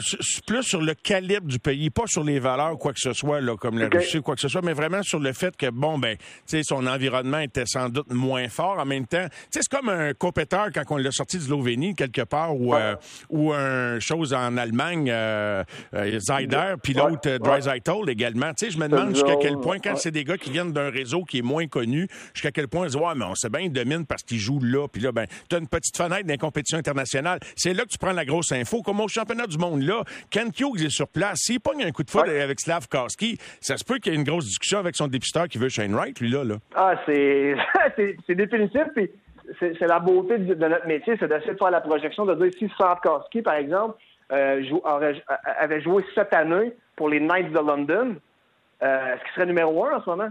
plus 0.47 0.64
sur 0.64 0.83
le 0.83 0.95
calibre 0.95 1.47
du 1.47 1.61
pays, 1.61 1.90
pas 1.90 2.06
sur 2.06 2.25
les 2.25 2.40
valeurs, 2.40 2.76
quoi 2.78 2.92
que 2.92 2.99
ce 2.99 3.12
soit, 3.12 3.40
là, 3.40 3.56
comme 3.56 3.78
la 3.78 3.88
Russie, 3.88 4.21
quoi 4.21 4.35
que 4.35 4.40
ce 4.40 4.49
soit, 4.49 4.62
mais 4.62 4.73
vraiment 4.73 5.02
sur 5.02 5.21
le 5.21 5.33
fait 5.33 5.56
que, 5.56 5.71
bon, 5.71 5.99
ben, 5.99 6.16
tu 6.16 6.25
sais, 6.47 6.62
son 6.64 6.87
environnement 6.87 7.38
était 7.38 7.66
sans 7.66 7.88
doute 7.88 8.12
moins 8.12 8.49
fort. 8.49 8.78
En 8.80 8.85
même 8.85 9.06
temps, 9.06 9.28
tu 9.28 9.37
sais, 9.50 9.61
c'est 9.62 9.76
comme 9.76 9.88
un 9.88 10.12
compéteur 10.12 10.68
quand 10.75 10.83
on 10.90 10.97
l'a 10.97 11.12
sorti 11.12 11.37
de 11.37 11.42
Slovénie, 11.42 11.95
quelque 11.95 12.23
part, 12.23 12.56
ou, 12.56 12.75
euh, 12.75 12.97
ou 13.30 13.52
un 13.52 14.00
chose 14.00 14.35
en 14.35 14.56
Allemagne, 14.56 15.09
euh, 15.09 15.62
Zyder, 15.95 16.75
puis 16.83 16.95
l'autre, 16.95 17.28
ouais. 17.28 18.12
également. 18.12 18.52
Tu 18.54 18.66
sais, 18.66 18.71
je 18.73 18.78
me 18.78 18.88
demande 18.88 19.11
jusqu'à 19.11 19.37
quel 19.40 19.59
point, 19.59 19.78
quand 19.78 19.97
c'est 19.97 20.15
des 20.16 20.25
gars 20.25 20.38
qui 20.38 20.50
viennent 20.50 20.73
d'un 20.73 20.88
réseau 20.88 21.25
qui 21.25 21.38
est 21.38 21.42
moins 21.42 21.66
connu, 21.66 22.08
jusqu'à 22.32 22.50
quel 22.50 22.68
point 22.68 22.87
ils 22.87 22.92
disent, 22.92 22.96
ouais, 22.96 23.14
mais 23.14 23.26
on 23.26 23.35
sait 23.35 23.50
bien, 23.50 23.61
ils 23.61 23.73
dominent 23.73 24.06
parce 24.06 24.23
qu'ils 24.23 24.38
jouent 24.38 24.61
là. 24.62 24.88
Puis 24.88 25.02
là, 25.02 25.12
ben, 25.12 25.26
tu 25.50 25.56
as 25.56 25.58
une 25.58 25.68
petite 25.68 25.96
fenêtre 25.96 26.26
dans 26.26 26.37
compétition 26.37 26.78
internationale. 26.78 27.38
C'est 27.54 27.75
là 27.75 27.85
que 27.85 27.90
tu 27.90 27.99
prends 27.99 28.12
la 28.12 28.25
grosse 28.25 28.52
info. 28.52 28.82
Comme 28.82 29.00
au 29.00 29.08
championnat 29.08 29.46
du 29.46 29.58
monde, 29.58 29.82
là, 29.82 30.04
Ken 30.30 30.50
Hughes 30.58 30.85
est 30.85 30.90
sur 30.90 31.08
place. 31.08 31.40
S'il 31.40 31.61
pogne 31.61 31.85
un 31.85 31.90
coup 31.90 32.02
de 32.02 32.11
foot 32.11 32.28
avec 32.28 32.61
Slav 32.61 32.88
Karski, 32.88 33.37
ça 33.61 33.76
se 33.76 33.85
peut 33.85 33.99
qu'il 33.99 34.12
y 34.12 34.16
ait 34.16 34.18
une 34.18 34.25
grosse 34.25 34.46
discussion 34.46 34.78
avec 34.78 34.96
son 34.96 35.06
dépisteur 35.06 35.49
qui 35.49 35.58
veut 35.58 35.68
Shane 35.68 35.94
Wright, 35.94 36.18
lui, 36.20 36.30
là. 36.30 36.44
là. 36.44 36.56
Ah, 36.75 36.94
c'est, 37.04 37.54
c'est 38.26 38.35
définitif. 38.35 38.85
Puis 38.94 39.11
c'est, 39.61 39.87
la 39.87 39.99
beauté 39.99 40.38
de, 40.38 40.54
notre 40.54 40.87
métier, 40.87 41.16
c'est 41.20 41.28
d'essayer 41.28 41.52
de 41.52 41.58
faire 41.58 41.70
la 41.70 41.80
projection, 41.80 42.25
de 42.25 42.35
dire 42.35 42.52
si 42.58 42.68
Slav 42.76 43.00
Karski, 43.02 43.42
par 43.42 43.54
exemple, 43.54 43.99
euh, 44.32 44.62
avait 45.58 45.82
joué 45.82 46.02
cette 46.14 46.35
année 46.35 46.73
pour 46.96 47.11
les 47.11 47.20
Knights 47.20 47.52
de 47.52 47.58
London, 47.58 48.16
euh, 48.83 49.14
est-ce 49.14 49.23
qu'il 49.25 49.33
serait 49.35 49.47
numéro 49.47 49.85
un 49.87 49.97
en 49.97 50.02
ce 50.02 50.11
moment? 50.11 50.30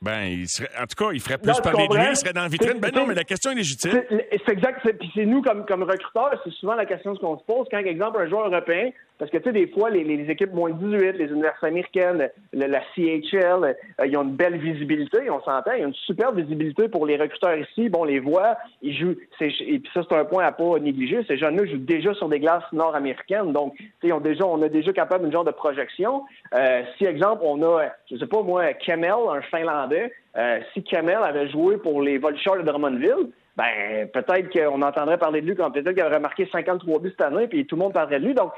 Ben, 0.00 0.22
il 0.24 0.48
serait, 0.48 0.68
en 0.80 0.86
tout 0.86 1.04
cas, 1.04 1.10
il 1.12 1.20
ferait 1.20 1.38
plus 1.38 1.60
parler 1.60 1.88
de 1.88 1.96
lui, 1.96 2.06
il 2.10 2.16
serait 2.16 2.32
dans 2.32 2.42
la 2.42 2.48
vitrine. 2.48 2.78
Ben 2.78 2.92
non, 2.94 3.04
mais 3.06 3.14
la 3.14 3.24
question 3.24 3.50
est 3.50 3.56
légitime. 3.56 4.00
C'est 4.10 4.52
exact. 4.52 4.88
Puis 4.98 5.10
c'est 5.14 5.26
nous, 5.26 5.42
comme, 5.42 5.66
comme 5.66 5.82
recruteurs, 5.82 6.40
c'est 6.44 6.52
souvent 6.52 6.74
la 6.74 6.86
question 6.86 7.16
qu'on 7.16 7.38
se 7.38 7.44
pose. 7.44 7.66
Quand, 7.70 7.82
par 7.82 7.86
exemple, 7.86 8.20
un 8.20 8.28
joueur 8.28 8.46
européen 8.46 8.90
parce 9.18 9.30
que, 9.30 9.38
tu 9.38 9.44
sais, 9.44 9.52
des 9.52 9.66
fois, 9.66 9.90
les, 9.90 10.04
les, 10.04 10.30
équipes 10.30 10.52
moins 10.52 10.70
18, 10.70 11.12
les 11.12 11.26
universités 11.26 11.66
américaines, 11.66 12.30
la 12.52 12.80
CHL, 12.94 13.64
euh, 14.00 14.06
ils 14.06 14.16
ont 14.16 14.22
une 14.22 14.36
belle 14.36 14.58
visibilité, 14.58 15.28
on 15.28 15.40
s'entend, 15.40 15.72
ils 15.72 15.84
ont 15.84 15.88
une 15.88 15.94
super 15.94 16.32
visibilité 16.32 16.88
pour 16.88 17.04
les 17.04 17.16
recruteurs 17.16 17.56
ici. 17.56 17.88
Bon, 17.88 18.04
les 18.04 18.20
voit, 18.20 18.56
ils 18.80 18.96
jouent, 18.96 19.16
et 19.40 19.78
puis 19.78 19.90
ça, 19.92 20.02
c'est 20.08 20.16
un 20.16 20.24
point 20.24 20.44
à 20.44 20.52
pas 20.52 20.78
négliger. 20.78 21.24
Ces 21.26 21.36
jeunes-là 21.36 21.66
jouent 21.66 21.78
déjà 21.78 22.14
sur 22.14 22.28
des 22.28 22.38
glaces 22.38 22.70
nord-américaines. 22.72 23.52
Donc, 23.52 23.74
tu 23.76 23.90
sais, 24.02 24.12
on, 24.12 24.20
déjà, 24.20 24.46
on 24.46 24.62
a 24.62 24.68
déjà 24.68 24.92
capable 24.92 25.24
d'une 25.24 25.32
genre 25.32 25.44
de 25.44 25.50
projection. 25.50 26.24
Euh, 26.54 26.82
si, 26.96 27.04
exemple, 27.04 27.42
on 27.44 27.60
a, 27.62 27.86
je 28.10 28.16
sais 28.16 28.26
pas 28.26 28.42
moi, 28.42 28.72
Kemel, 28.74 29.14
un 29.30 29.40
Finlandais, 29.42 30.12
euh, 30.36 30.60
si 30.72 30.84
Kemel 30.84 31.18
avait 31.24 31.48
joué 31.48 31.76
pour 31.78 32.02
les 32.02 32.18
Volchars 32.18 32.58
de 32.58 32.62
Drummondville, 32.62 33.32
ben 33.58 34.06
peut-être 34.12 34.50
qu'on 34.52 34.80
entendrait 34.82 35.18
parler 35.18 35.40
de 35.40 35.46
lui 35.46 35.56
quand 35.56 35.72
peut-être 35.72 35.92
qu'il 35.92 36.04
aurait 36.04 36.20
marqué 36.20 36.48
53 36.50 37.00
buts 37.00 37.10
cette 37.10 37.26
année, 37.26 37.48
puis 37.48 37.66
tout 37.66 37.74
le 37.74 37.82
monde 37.82 37.92
parlerait 37.92 38.20
de 38.20 38.26
lui. 38.26 38.34
Donc, 38.34 38.52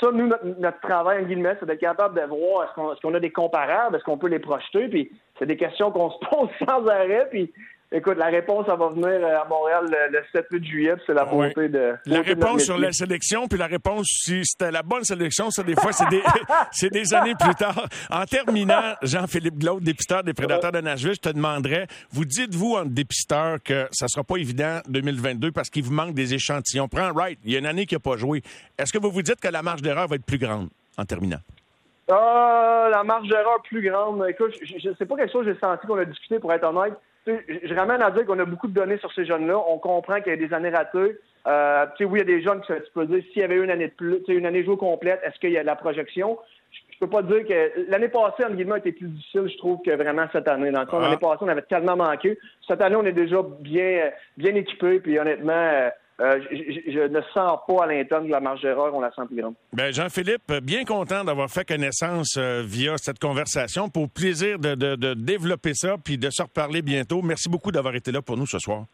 ça, 0.00 0.10
nous, 0.12 0.30
notre, 0.58 0.80
travail, 0.80 1.24
en 1.24 1.26
guillemets, 1.26 1.56
c'est 1.58 1.66
d'être 1.66 1.80
capable 1.80 2.20
de 2.20 2.26
voir 2.26 2.64
est-ce 2.64 3.00
qu'on 3.00 3.14
a 3.14 3.20
des 3.20 3.30
comparables, 3.30 3.96
est-ce 3.96 4.04
qu'on 4.04 4.18
peut 4.18 4.28
les 4.28 4.38
projeter, 4.38 4.88
puis 4.88 5.10
c'est 5.38 5.46
des 5.46 5.56
questions 5.56 5.90
qu'on 5.90 6.10
se 6.10 6.18
pose 6.30 6.48
sans 6.68 6.86
arrêt, 6.86 7.28
puis 7.30 7.52
Écoute, 7.92 8.16
la 8.18 8.26
réponse, 8.26 8.66
va 8.66 8.74
venir 8.88 9.06
euh, 9.06 9.40
à 9.40 9.44
Montréal 9.48 9.86
le, 10.10 10.18
7-8 10.34 10.64
juillet, 10.64 10.94
c'est 11.06 11.14
la 11.14 11.22
volonté 11.22 11.68
de. 11.68 11.94
La 12.06 12.20
réponse 12.20 12.64
sur 12.64 12.76
la 12.76 12.90
sélection, 12.90 13.46
puis 13.46 13.58
la 13.58 13.66
réponse 13.66 14.06
si 14.08 14.44
c'était 14.44 14.72
la 14.72 14.82
bonne 14.82 15.04
sélection, 15.04 15.50
ça, 15.50 15.62
des 15.62 15.76
fois, 15.76 15.92
c'est 15.92 16.08
des, 16.08 16.22
c'est 16.72 16.90
des 16.90 17.14
années 17.14 17.34
plus 17.38 17.54
tard. 17.54 17.86
En 18.10 18.24
terminant, 18.24 18.94
Jean-Philippe 19.02 19.58
Glaude, 19.58 19.84
dépisteur 19.84 20.24
des 20.24 20.34
prédateurs 20.34 20.72
de 20.72 20.80
Nashville, 20.80 21.14
je 21.14 21.20
te 21.20 21.28
demanderais, 21.28 21.86
vous 22.10 22.24
dites-vous 22.24 22.74
en 22.74 22.84
dépisteur 22.84 23.58
que 23.62 23.86
ça 23.92 24.08
sera 24.08 24.24
pas 24.24 24.36
évident 24.36 24.80
2022 24.88 25.52
parce 25.52 25.70
qu'il 25.70 25.84
vous 25.84 25.92
manque 25.92 26.14
des 26.14 26.34
échantillons? 26.34 26.88
Prends 26.88 27.12
Wright, 27.12 27.38
il 27.44 27.52
y 27.52 27.56
a 27.56 27.60
une 27.60 27.66
année 27.66 27.86
qui 27.86 27.94
n'a 27.94 28.00
pas 28.00 28.16
joué. 28.16 28.42
Est-ce 28.76 28.92
que 28.92 28.98
vous 28.98 29.10
vous 29.10 29.22
dites 29.22 29.40
que 29.40 29.48
la 29.48 29.62
marge 29.62 29.82
d'erreur 29.82 30.08
va 30.08 30.16
être 30.16 30.26
plus 30.26 30.38
grande 30.38 30.68
en 30.98 31.04
terminant? 31.04 31.40
Ah, 32.08 32.88
la 32.90 33.02
marge 33.02 33.28
d'erreur 33.28 33.62
plus 33.62 33.82
grande. 33.82 34.24
Écoute, 34.28 34.54
je, 34.62 34.90
sais 34.94 35.06
pas 35.06 35.16
quelque 35.16 35.32
chose 35.32 35.44
que 35.44 35.52
j'ai 35.52 35.58
senti 35.58 35.86
qu'on 35.86 35.98
a 35.98 36.04
discuté, 36.04 36.38
pour 36.38 36.52
être 36.52 36.64
honnête. 36.64 36.94
Je 37.26 37.74
ramène 37.74 38.02
à 38.02 38.10
dire 38.10 38.24
qu'on 38.24 38.38
a 38.38 38.44
beaucoup 38.44 38.68
de 38.68 38.74
données 38.74 38.98
sur 38.98 39.12
ces 39.12 39.24
jeunes-là. 39.24 39.58
On 39.68 39.78
comprend 39.78 40.20
qu'il 40.20 40.32
y 40.32 40.36
a 40.36 40.36
des 40.36 40.54
années 40.54 40.70
ratées. 40.70 41.18
Euh, 41.46 41.86
tu 41.96 42.04
sais, 42.04 42.10
oui, 42.10 42.20
il 42.20 42.28
y 42.28 42.34
a 42.34 42.36
des 42.36 42.42
jeunes 42.42 42.60
qui 42.60 42.72
tu 42.72 42.92
peux 42.94 43.06
dire 43.06 43.22
s'il 43.32 43.42
y 43.42 43.44
avait 43.44 43.56
eu 43.56 43.64
une 43.64 43.70
année 43.70 43.88
de 43.88 43.92
plus, 43.92 44.22
une 44.28 44.46
année 44.46 44.64
jouée 44.64 44.76
complète, 44.76 45.20
est-ce 45.24 45.38
qu'il 45.38 45.50
y 45.50 45.58
a 45.58 45.62
de 45.62 45.66
la 45.66 45.76
projection? 45.76 46.38
Je, 46.72 46.98
peux 46.98 47.08
pas 47.08 47.22
dire 47.22 47.46
que 47.46 47.90
l'année 47.90 48.08
passée, 48.08 48.44
en 48.44 48.50
guillemets, 48.50 48.74
a 48.74 48.78
été 48.78 48.92
plus 48.92 49.08
difficile, 49.08 49.48
je 49.48 49.58
trouve, 49.58 49.80
que 49.82 49.90
vraiment 49.90 50.26
cette 50.32 50.48
année. 50.48 50.70
Dans 50.70 50.80
le 50.80 50.86
fond, 50.86 50.98
ah. 50.98 51.02
l'année 51.02 51.18
passée, 51.18 51.38
on 51.42 51.48
avait 51.48 51.62
tellement 51.62 51.96
manqué. 51.96 52.38
Cette 52.66 52.80
année, 52.80 52.96
on 52.96 53.04
est 53.04 53.12
déjà 53.12 53.42
bien, 53.60 54.10
bien 54.36 54.54
équipé, 54.54 55.00
puis 55.00 55.18
honnêtement, 55.18 55.90
euh, 56.20 56.40
je, 56.50 57.08
ne 57.08 57.20
sens 57.34 57.58
pas 57.68 57.84
à 57.84 57.86
l'interne 57.86 58.26
de 58.26 58.30
la 58.30 58.40
marge 58.40 58.62
d'erreur, 58.62 58.94
on 58.94 59.00
la 59.00 59.10
sent 59.12 59.22
plus 59.26 59.40
grande. 59.40 59.54
Ben 59.72 59.92
Jean-Philippe, 59.92 60.50
bien 60.62 60.84
content 60.84 61.24
d'avoir 61.24 61.50
fait 61.50 61.66
connaissance 61.66 62.36
euh, 62.38 62.62
via 62.64 62.96
cette 62.96 63.18
conversation. 63.18 63.90
Pour 63.90 64.08
plaisir 64.08 64.58
de, 64.58 64.74
de 64.74 65.14
développer 65.14 65.74
ça 65.74 65.96
puis 66.02 66.16
de 66.16 66.30
se 66.30 66.42
reparler 66.42 66.80
bientôt. 66.80 67.20
Merci 67.20 67.48
beaucoup 67.50 67.70
d'avoir 67.70 67.94
été 67.94 68.12
là 68.12 68.22
pour 68.22 68.36
nous 68.36 68.46
ce 68.46 68.58
soir 68.58 68.86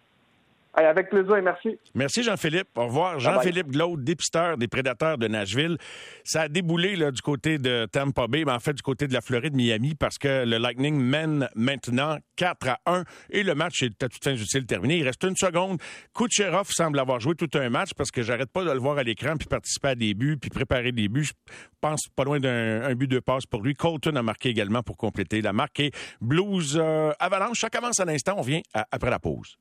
avec 0.74 1.10
plaisir 1.10 1.36
et 1.36 1.42
merci. 1.42 1.78
Merci 1.94 2.22
Jean-Philippe. 2.22 2.68
Au 2.76 2.86
revoir. 2.86 3.20
Jean-Philippe 3.20 3.68
Glaude, 3.68 4.02
dépisteur 4.02 4.56
des 4.56 4.68
prédateurs 4.68 5.18
de 5.18 5.28
Nashville. 5.28 5.76
Ça 6.24 6.42
a 6.42 6.48
déboulé 6.48 6.96
là, 6.96 7.10
du 7.10 7.20
côté 7.20 7.58
de 7.58 7.86
Tampa 7.90 8.26
Bay, 8.26 8.44
mais 8.44 8.52
en 8.52 8.60
fait 8.60 8.72
du 8.72 8.82
côté 8.82 9.06
de 9.06 9.12
la 9.12 9.20
Floride, 9.20 9.54
Miami, 9.54 9.94
parce 9.94 10.18
que 10.18 10.44
le 10.44 10.58
Lightning 10.58 10.98
mène 10.98 11.48
maintenant 11.54 12.16
4 12.36 12.68
à 12.68 12.78
1 12.86 13.04
et 13.30 13.42
le 13.42 13.54
match 13.54 13.82
est 13.82 14.02
à 14.02 14.08
toute 14.08 14.24
fin 14.24 14.34
utile 14.34 14.66
terminé. 14.66 14.98
Il 14.98 15.04
reste 15.04 15.22
une 15.24 15.36
seconde. 15.36 15.78
Kucherov 16.14 16.68
semble 16.70 16.98
avoir 16.98 17.20
joué 17.20 17.34
tout 17.34 17.50
un 17.54 17.68
match 17.68 17.90
parce 17.94 18.10
que 18.10 18.22
j'arrête 18.22 18.50
pas 18.50 18.64
de 18.64 18.70
le 18.70 18.78
voir 18.78 18.98
à 18.98 19.02
l'écran 19.02 19.36
puis 19.36 19.48
participer 19.48 19.88
à 19.88 19.94
des 19.94 20.14
buts 20.14 20.38
puis 20.40 20.50
préparer 20.50 20.92
des 20.92 21.08
buts. 21.08 21.24
Je 21.24 21.32
pense 21.80 22.08
pas 22.14 22.24
loin 22.24 22.40
d'un 22.40 22.94
but 22.94 23.08
de 23.08 23.20
passe 23.20 23.44
pour 23.44 23.62
lui. 23.62 23.74
Colton 23.74 24.16
a 24.16 24.22
marqué 24.22 24.48
également 24.48 24.82
pour 24.82 24.96
compléter 24.96 25.42
la 25.42 25.52
marque. 25.52 25.80
Et 25.80 25.90
Blues 26.20 26.78
euh, 26.80 27.12
Avalanche, 27.18 27.60
ça 27.60 27.70
commence 27.70 28.00
à 28.00 28.04
l'instant. 28.04 28.34
On 28.38 28.42
vient 28.42 28.60
après 28.90 29.10
la 29.10 29.18
pause. 29.18 29.58